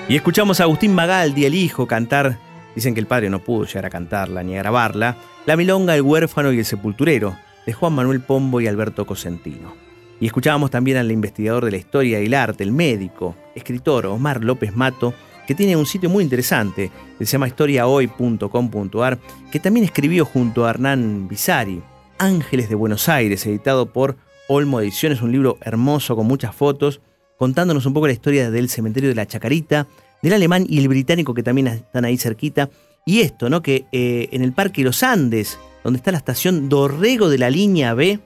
Y 0.09 0.15
escuchamos 0.15 0.59
a 0.59 0.63
Agustín 0.63 0.95
Magaldi, 0.95 1.45
el 1.45 1.53
hijo, 1.53 1.85
cantar, 1.85 2.39
dicen 2.73 2.95
que 2.95 2.99
el 2.99 3.05
padre 3.05 3.29
no 3.29 3.43
pudo 3.43 3.65
llegar 3.65 3.85
a 3.85 3.91
cantarla 3.91 4.41
ni 4.41 4.55
a 4.55 4.63
grabarla, 4.63 5.17
La 5.45 5.55
Milonga, 5.55 5.93
El 5.93 6.01
Huérfano 6.01 6.51
y 6.51 6.57
El 6.57 6.65
Sepulturero, 6.65 7.37
de 7.67 7.73
Juan 7.73 7.93
Manuel 7.93 8.19
Pombo 8.19 8.59
y 8.59 8.65
Alberto 8.65 9.05
Cosentino. 9.05 9.75
Y 10.19 10.25
escuchábamos 10.25 10.71
también 10.71 10.97
al 10.97 11.11
investigador 11.11 11.63
de 11.63 11.69
la 11.69 11.77
historia 11.77 12.19
y 12.19 12.25
el 12.25 12.33
arte, 12.33 12.63
el 12.63 12.71
médico, 12.71 13.35
escritor 13.53 14.07
Omar 14.07 14.43
López 14.43 14.75
Mato, 14.75 15.13
que 15.45 15.53
tiene 15.53 15.75
un 15.75 15.85
sitio 15.85 16.09
muy 16.09 16.23
interesante, 16.23 16.89
que 17.19 17.25
se 17.27 17.33
llama 17.33 17.47
historiahoy.com.ar, 17.47 19.19
que 19.51 19.59
también 19.59 19.83
escribió 19.83 20.25
junto 20.25 20.65
a 20.65 20.71
Hernán 20.71 21.27
Bisari, 21.27 21.83
Ángeles 22.17 22.67
de 22.67 22.73
Buenos 22.73 23.09
Aires, 23.09 23.45
editado 23.45 23.93
por 23.93 24.17
Olmo 24.47 24.81
Ediciones, 24.81 25.21
un 25.21 25.31
libro 25.31 25.59
hermoso 25.61 26.15
con 26.15 26.25
muchas 26.25 26.55
fotos 26.55 26.99
contándonos 27.39 27.85
un 27.85 27.93
poco 27.93 28.05
la 28.05 28.13
historia 28.13 28.51
del 28.51 28.69
cementerio 28.69 29.09
de 29.09 29.15
la 29.15 29.25
Chacarita, 29.25 29.87
del 30.21 30.33
alemán 30.33 30.65
y 30.67 30.77
el 30.79 30.89
británico 30.89 31.33
que 31.33 31.41
también 31.41 31.67
están 31.67 32.03
ahí 32.03 32.17
cerquita. 32.17 32.69
Y 33.05 33.21
esto, 33.21 33.49
¿no? 33.49 33.61
Que 33.61 33.85
eh, 33.93 34.27
en 34.33 34.43
el 34.43 34.51
Parque 34.51 34.83
Los 34.83 35.03
Andes, 35.03 35.57
donde 35.81 35.97
está 35.97 36.11
la 36.11 36.17
estación 36.17 36.67
Dorrego 36.67 37.29
de 37.29 37.37
la 37.37 37.49
línea 37.49 37.93
B, 37.93 38.19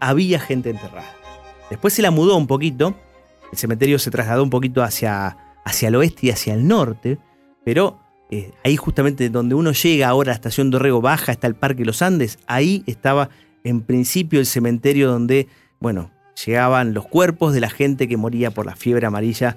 había 0.00 0.40
gente 0.40 0.70
enterrada. 0.70 1.14
Después 1.68 1.92
se 1.92 2.00
la 2.00 2.10
mudó 2.10 2.38
un 2.38 2.46
poquito, 2.46 2.94
el 3.52 3.58
cementerio 3.58 3.98
se 3.98 4.10
trasladó 4.10 4.42
un 4.42 4.50
poquito 4.50 4.82
hacia, 4.82 5.36
hacia 5.62 5.88
el 5.88 5.96
oeste 5.96 6.28
y 6.28 6.30
hacia 6.30 6.54
el 6.54 6.66
norte, 6.66 7.18
pero 7.66 8.00
eh, 8.30 8.52
ahí 8.64 8.76
justamente 8.76 9.28
donde 9.28 9.54
uno 9.54 9.72
llega 9.72 10.08
ahora 10.08 10.30
a 10.30 10.32
la 10.32 10.36
estación 10.36 10.70
Dorrego 10.70 11.02
baja, 11.02 11.32
está 11.32 11.46
el 11.46 11.54
Parque 11.54 11.84
Los 11.84 12.00
Andes, 12.00 12.38
ahí 12.46 12.82
estaba 12.86 13.28
en 13.62 13.82
principio 13.82 14.40
el 14.40 14.46
cementerio 14.46 15.10
donde, 15.10 15.48
bueno, 15.80 16.10
llegaban 16.44 16.94
los 16.94 17.06
cuerpos 17.06 17.52
de 17.52 17.60
la 17.60 17.70
gente 17.70 18.08
que 18.08 18.16
moría 18.16 18.50
por 18.50 18.66
la 18.66 18.76
fiebre 18.76 19.06
amarilla. 19.06 19.56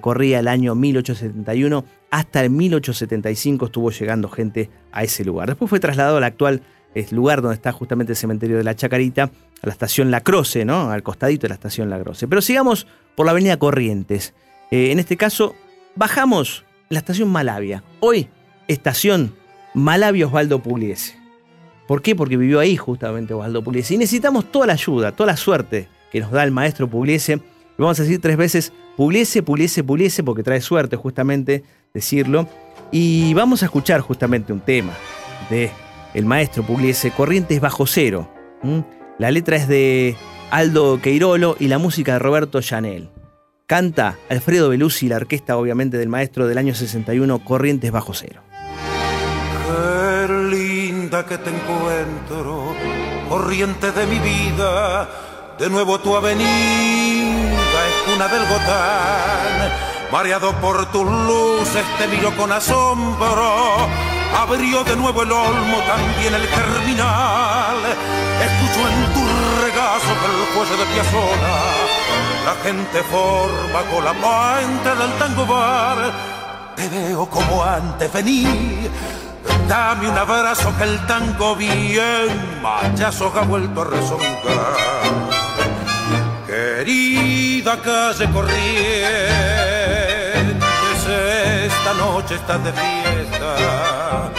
corría 0.00 0.40
el 0.40 0.48
año 0.48 0.74
1871, 0.74 1.84
hasta 2.10 2.42
el 2.42 2.50
1875 2.50 3.66
estuvo 3.66 3.90
llegando 3.90 4.28
gente 4.28 4.70
a 4.92 5.04
ese 5.04 5.24
lugar. 5.24 5.48
Después 5.48 5.68
fue 5.68 5.80
trasladado 5.80 6.16
al 6.16 6.24
actual 6.24 6.62
lugar 7.10 7.42
donde 7.42 7.56
está 7.56 7.72
justamente 7.72 8.12
el 8.12 8.16
cementerio 8.16 8.56
de 8.56 8.64
la 8.64 8.74
Chacarita, 8.74 9.24
a 9.24 9.66
la 9.66 9.72
estación 9.72 10.10
La 10.10 10.22
Croce, 10.22 10.64
¿no? 10.64 10.90
al 10.90 11.02
costadito 11.02 11.42
de 11.42 11.50
la 11.50 11.54
estación 11.54 11.90
La 11.90 11.98
Croce. 11.98 12.26
Pero 12.26 12.40
sigamos 12.40 12.86
por 13.14 13.26
la 13.26 13.32
avenida 13.32 13.58
Corrientes. 13.58 14.34
Eh, 14.70 14.92
en 14.92 14.98
este 14.98 15.16
caso, 15.16 15.54
bajamos 15.94 16.64
la 16.88 16.98
estación 16.98 17.28
Malavia. 17.28 17.82
Hoy, 18.00 18.28
estación 18.68 19.34
Malavia 19.74 20.26
Osvaldo 20.26 20.62
Pugliese. 20.62 21.18
¿Por 21.86 22.02
qué? 22.02 22.16
Porque 22.16 22.36
vivió 22.36 22.58
ahí 22.58 22.76
justamente 22.76 23.34
Osvaldo 23.34 23.62
Pugliese. 23.62 23.94
Y 23.94 23.98
necesitamos 23.98 24.50
toda 24.50 24.66
la 24.66 24.72
ayuda, 24.72 25.12
toda 25.12 25.28
la 25.28 25.36
suerte 25.36 25.88
que 26.16 26.22
nos 26.22 26.30
da 26.30 26.44
el 26.44 26.50
maestro 26.50 26.88
Pugliese. 26.88 27.42
vamos 27.76 28.00
a 28.00 28.02
decir 28.02 28.22
tres 28.22 28.38
veces 28.38 28.72
Pugliese, 28.96 29.42
Pugliese, 29.42 29.84
Pugliese, 29.84 30.24
porque 30.24 30.42
trae 30.42 30.62
suerte 30.62 30.96
justamente 30.96 31.62
decirlo. 31.92 32.48
Y 32.90 33.34
vamos 33.34 33.62
a 33.62 33.66
escuchar 33.66 34.00
justamente 34.00 34.50
un 34.50 34.60
tema 34.60 34.94
de 35.50 35.70
el 36.14 36.24
maestro 36.24 36.62
Pugliese, 36.62 37.10
Corrientes 37.10 37.60
Bajo 37.60 37.86
Cero. 37.86 38.30
La 39.18 39.30
letra 39.30 39.56
es 39.56 39.68
de 39.68 40.16
Aldo 40.50 41.02
Queirolo 41.02 41.54
y 41.60 41.68
la 41.68 41.76
música 41.76 42.14
de 42.14 42.18
Roberto 42.18 42.62
Chanel. 42.62 43.10
Canta 43.66 44.16
Alfredo 44.30 44.70
Belusi, 44.70 45.08
la 45.08 45.16
orquesta 45.16 45.58
obviamente 45.58 45.98
del 45.98 46.08
maestro 46.08 46.46
del 46.46 46.56
año 46.56 46.74
61, 46.74 47.44
Corrientes 47.44 47.92
Bajo 47.92 48.14
Cero. 48.14 48.40
Qué 49.66 50.32
linda 50.32 51.26
que 51.26 51.36
te 51.36 51.50
encuentro, 51.50 52.74
corriente 53.28 53.92
de 53.92 54.06
mi 54.06 54.18
vida 54.18 55.25
de 55.58 55.70
nuevo 55.70 55.98
tu 55.98 56.14
avenida 56.14 56.48
es 57.88 58.12
cuna 58.12 58.28
del 58.28 58.46
Gotán. 58.46 59.72
Mareado 60.12 60.52
por 60.60 60.86
tus 60.92 61.04
luces 61.04 61.84
te 61.98 62.06
miro 62.08 62.34
con 62.36 62.52
asombro. 62.52 63.88
abrió 64.36 64.84
de 64.84 64.96
nuevo 64.96 65.22
el 65.22 65.32
olmo, 65.32 65.78
también 65.86 66.34
el 66.34 66.46
terminal. 66.48 67.76
Escucho 68.40 68.88
en 68.88 69.14
tu 69.14 69.22
regazo 69.64 70.12
el 70.12 70.54
cuello 70.54 70.76
de 70.76 70.86
Piazzola, 70.92 71.56
la 72.44 72.54
gente 72.62 73.02
forma 73.04 73.80
con 73.90 74.04
la 74.04 74.12
puente 74.12 74.94
del 74.94 75.12
tango 75.18 75.46
bar. 75.46 76.12
Te 76.76 76.88
veo 76.88 77.26
como 77.30 77.64
antes, 77.64 78.12
vení, 78.12 78.88
dame 79.68 80.08
un 80.08 80.16
abrazo 80.16 80.72
que 80.76 80.84
el 80.84 81.06
tango 81.06 81.56
bien 81.56 82.60
machazo 82.62 83.32
ha 83.36 83.42
vuelto 83.42 83.82
a 83.82 83.84
resonar. 83.84 84.76
Querida 86.46 87.80
calle 87.82 88.30
corriente 88.30 89.46
esta 91.66 91.94
noche 91.94 92.34
estás 92.34 92.62
de 92.64 92.72
fiesta. 92.72 94.30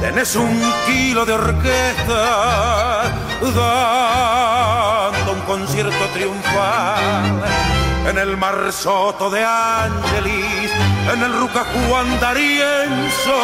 Tenés 0.00 0.36
un 0.36 0.60
kilo 0.86 1.24
de 1.24 1.32
orquesta 1.32 3.12
dando 3.54 5.32
un 5.32 5.40
concierto 5.40 6.04
triunfal 6.12 7.73
en 8.08 8.18
el 8.18 8.36
Marsoto 8.36 9.30
de 9.30 9.44
Angelis, 9.44 10.70
en 11.12 11.22
el 11.22 11.32
Ruca 11.40 11.64
Juan 11.64 12.20
D'Arienzo 12.20 13.40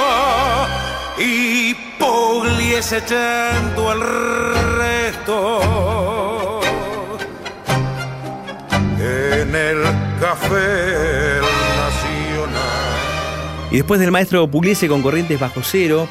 y 1.19 1.75
Pugliese 1.99 2.99
echando 2.99 3.93
el 3.93 4.01
resto 4.79 6.61
en 8.99 9.55
el 9.55 9.83
café 10.21 11.41
y 13.71 13.77
después 13.77 14.01
del 14.01 14.11
maestro 14.11 14.51
Pugliese 14.51 14.89
con 14.89 15.01
Corrientes 15.01 15.39
bajo 15.39 15.61
cero, 15.63 16.09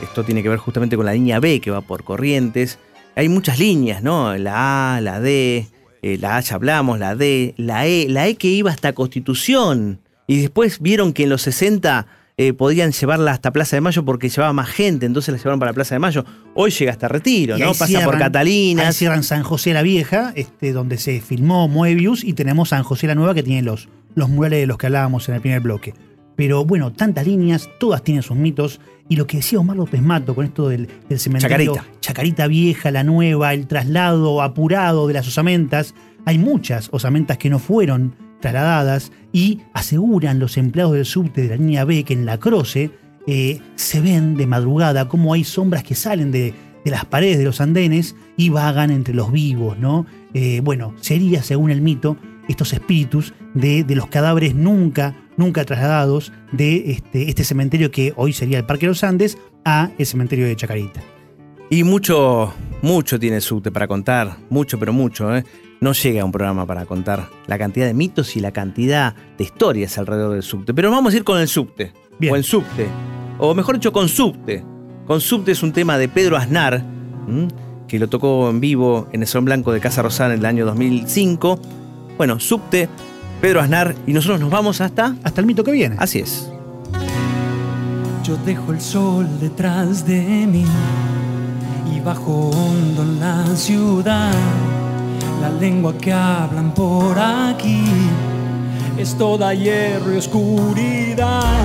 esto 0.00 0.22
tiene 0.22 0.44
que 0.44 0.48
ver 0.48 0.58
justamente 0.58 0.94
con 0.94 1.04
la 1.04 1.12
línea 1.12 1.40
B 1.40 1.60
que 1.60 1.72
va 1.72 1.80
por 1.80 2.04
Corrientes. 2.04 2.78
Hay 3.16 3.28
muchas 3.28 3.58
líneas, 3.58 4.00
¿no? 4.00 4.36
La 4.36 4.96
A, 4.96 5.00
la 5.00 5.18
D, 5.18 5.66
eh, 6.06 6.18
la 6.20 6.38
ya 6.38 6.56
hablamos, 6.56 6.98
la 6.98 7.16
D, 7.16 7.54
la 7.56 7.86
E, 7.86 8.06
la 8.10 8.28
E 8.28 8.34
que 8.34 8.48
iba 8.48 8.70
hasta 8.70 8.92
Constitución. 8.92 10.00
Y 10.26 10.42
después 10.42 10.80
vieron 10.80 11.14
que 11.14 11.22
en 11.22 11.30
los 11.30 11.40
60 11.40 12.06
eh, 12.36 12.52
podían 12.52 12.92
llevarla 12.92 13.30
hasta 13.30 13.54
Plaza 13.54 13.76
de 13.76 13.80
Mayo 13.80 14.04
porque 14.04 14.28
llevaba 14.28 14.52
más 14.52 14.68
gente, 14.68 15.06
entonces 15.06 15.32
la 15.32 15.38
llevaron 15.38 15.60
para 15.60 15.72
Plaza 15.72 15.94
de 15.94 16.00
Mayo. 16.00 16.26
Hoy 16.52 16.72
llega 16.72 16.92
hasta 16.92 17.08
Retiro, 17.08 17.56
¿no? 17.56 17.72
Pasa 17.72 18.04
por 18.04 18.18
Catalina. 18.18 18.88
Ahí 18.88 18.92
cierran 18.92 19.22
San 19.22 19.44
José 19.44 19.72
la 19.72 19.80
Vieja, 19.80 20.34
este, 20.36 20.74
donde 20.74 20.98
se 20.98 21.22
filmó 21.22 21.68
Moebius, 21.68 22.22
y 22.22 22.34
tenemos 22.34 22.68
San 22.68 22.82
José 22.82 23.06
la 23.06 23.14
Nueva 23.14 23.32
que 23.32 23.42
tiene 23.42 23.62
los, 23.62 23.88
los 24.14 24.28
murales 24.28 24.58
de 24.58 24.66
los 24.66 24.76
que 24.76 24.88
hablábamos 24.88 25.26
en 25.30 25.36
el 25.36 25.40
primer 25.40 25.60
bloque. 25.60 25.94
Pero 26.36 26.66
bueno, 26.66 26.92
tantas 26.92 27.26
líneas, 27.26 27.70
todas 27.80 28.02
tienen 28.02 28.22
sus 28.22 28.36
mitos. 28.36 28.78
Y 29.08 29.16
lo 29.16 29.26
que 29.26 29.38
decía 29.38 29.58
Omar 29.58 29.76
López 29.76 30.00
Mato 30.00 30.34
con 30.34 30.46
esto 30.46 30.68
del, 30.68 30.88
cementerio. 31.16 31.74
Chacarita. 31.74 32.00
Chacarita 32.00 32.46
vieja, 32.46 32.90
la 32.90 33.04
nueva, 33.04 33.52
el 33.52 33.66
traslado 33.66 34.42
apurado 34.42 35.06
de 35.06 35.14
las 35.14 35.28
osamentas. 35.28 35.94
Hay 36.24 36.38
muchas 36.38 36.88
osamentas 36.90 37.36
que 37.36 37.50
no 37.50 37.58
fueron 37.58 38.14
trasladadas 38.40 39.12
y 39.32 39.60
aseguran 39.72 40.38
los 40.38 40.56
empleados 40.56 40.94
del 40.94 41.04
subte 41.04 41.42
de 41.42 41.48
la 41.48 41.56
línea 41.56 41.84
B 41.84 42.04
que 42.04 42.14
en 42.14 42.26
la 42.26 42.38
Croce 42.38 42.90
eh, 43.26 43.60
se 43.74 44.00
ven 44.00 44.36
de 44.36 44.46
madrugada 44.46 45.08
como 45.08 45.32
hay 45.32 45.44
sombras 45.44 45.82
que 45.82 45.94
salen 45.94 46.30
de, 46.30 46.54
las 46.84 47.06
paredes 47.06 47.38
de 47.38 47.44
los 47.44 47.62
andenes 47.62 48.14
y 48.36 48.50
vagan 48.50 48.90
entre 48.90 49.14
los 49.14 49.32
vivos, 49.32 49.78
¿no? 49.78 50.04
Eh, 50.34 50.60
bueno, 50.62 50.94
sería, 51.00 51.42
según 51.42 51.70
el 51.70 51.80
mito, 51.80 52.18
estos 52.48 52.72
espíritus 52.72 53.34
de, 53.54 53.84
de 53.84 53.96
los 53.96 54.06
cadáveres 54.08 54.54
nunca 54.54 55.16
nunca 55.36 55.64
trasladados 55.64 56.32
de 56.52 56.92
este, 56.92 57.28
este 57.28 57.44
cementerio 57.44 57.90
que 57.90 58.12
hoy 58.16 58.32
sería 58.32 58.58
el 58.58 58.64
Parque 58.64 58.86
de 58.86 58.90
los 58.90 59.04
Andes 59.04 59.38
a 59.64 59.90
el 59.98 60.06
cementerio 60.06 60.46
de 60.46 60.56
Chacarita. 60.56 61.00
Y 61.70 61.82
mucho, 61.82 62.52
mucho 62.82 63.18
tiene 63.18 63.36
el 63.36 63.42
subte 63.42 63.72
para 63.72 63.88
contar, 63.88 64.36
mucho, 64.50 64.78
pero 64.78 64.92
mucho. 64.92 65.34
¿eh? 65.34 65.44
No 65.80 65.92
llega 65.92 66.24
un 66.24 66.32
programa 66.32 66.66
para 66.66 66.84
contar 66.84 67.28
la 67.46 67.58
cantidad 67.58 67.86
de 67.86 67.94
mitos 67.94 68.36
y 68.36 68.40
la 68.40 68.52
cantidad 68.52 69.14
de 69.36 69.44
historias 69.44 69.96
alrededor 69.98 70.34
del 70.34 70.42
subte. 70.42 70.74
Pero 70.74 70.90
vamos 70.90 71.14
a 71.14 71.16
ir 71.16 71.24
con 71.24 71.40
el 71.40 71.48
subte, 71.48 71.92
o 72.30 72.36
el 72.36 72.44
subte, 72.44 72.86
o 73.38 73.54
mejor 73.54 73.76
dicho, 73.76 73.92
con 73.92 74.08
subte. 74.08 74.64
Con 75.06 75.20
subte 75.20 75.52
es 75.52 75.62
un 75.62 75.72
tema 75.72 75.98
de 75.98 76.08
Pedro 76.08 76.36
Aznar, 76.36 76.84
que 77.88 77.98
lo 77.98 78.08
tocó 78.08 78.48
en 78.50 78.60
vivo 78.60 79.08
en 79.12 79.22
el 79.22 79.26
Salón 79.26 79.46
Blanco 79.46 79.72
de 79.72 79.80
Casa 79.80 80.02
Rosada 80.02 80.32
en 80.34 80.40
el 80.40 80.46
año 80.46 80.64
2005. 80.66 81.58
Bueno, 82.16 82.38
subte 82.38 82.88
Pedro 83.40 83.60
Aznar 83.60 83.94
y 84.06 84.12
nosotros 84.12 84.40
nos 84.40 84.50
vamos 84.50 84.80
hasta... 84.80 85.16
Hasta 85.22 85.40
el 85.40 85.46
mito 85.46 85.64
que 85.64 85.72
viene. 85.72 85.96
Así 85.98 86.20
es. 86.20 86.50
Yo 88.22 88.36
dejo 88.38 88.72
el 88.72 88.80
sol 88.80 89.28
detrás 89.40 90.06
de 90.06 90.22
mí 90.46 90.64
y 91.94 92.00
bajo 92.00 92.50
hondo 92.50 93.02
en 93.02 93.20
la 93.20 93.44
ciudad. 93.56 94.32
La 95.42 95.50
lengua 95.50 95.92
que 95.98 96.12
hablan 96.12 96.72
por 96.72 97.18
aquí 97.18 97.84
es 98.96 99.14
toda 99.18 99.52
hierro 99.52 100.14
y 100.14 100.16
oscuridad. 100.16 101.64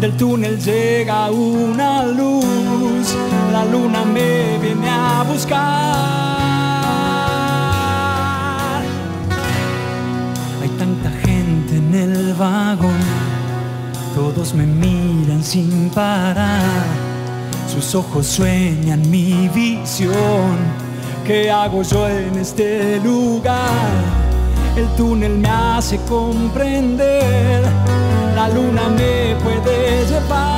Del 0.00 0.16
túnel 0.16 0.58
llega 0.58 1.30
una 1.30 2.04
luz, 2.06 3.14
la 3.52 3.64
luna 3.64 4.04
me 4.04 4.58
viene 4.58 4.88
a 4.88 5.24
buscar. 5.24 6.47
Todos 14.14 14.54
me 14.54 14.64
miran 14.64 15.42
sin 15.42 15.90
parar, 15.90 16.84
sus 17.66 17.96
ojos 17.96 18.26
sueñan 18.26 19.10
mi 19.10 19.48
visión, 19.48 20.56
¿qué 21.26 21.50
hago 21.50 21.82
yo 21.82 22.08
en 22.08 22.38
este 22.38 23.00
lugar? 23.00 23.66
El 24.76 24.86
túnel 24.96 25.38
me 25.38 25.48
hace 25.48 25.98
comprender, 26.08 27.64
la 28.36 28.48
luna 28.50 28.88
me 28.90 29.34
puede 29.42 30.06
llevar. 30.06 30.57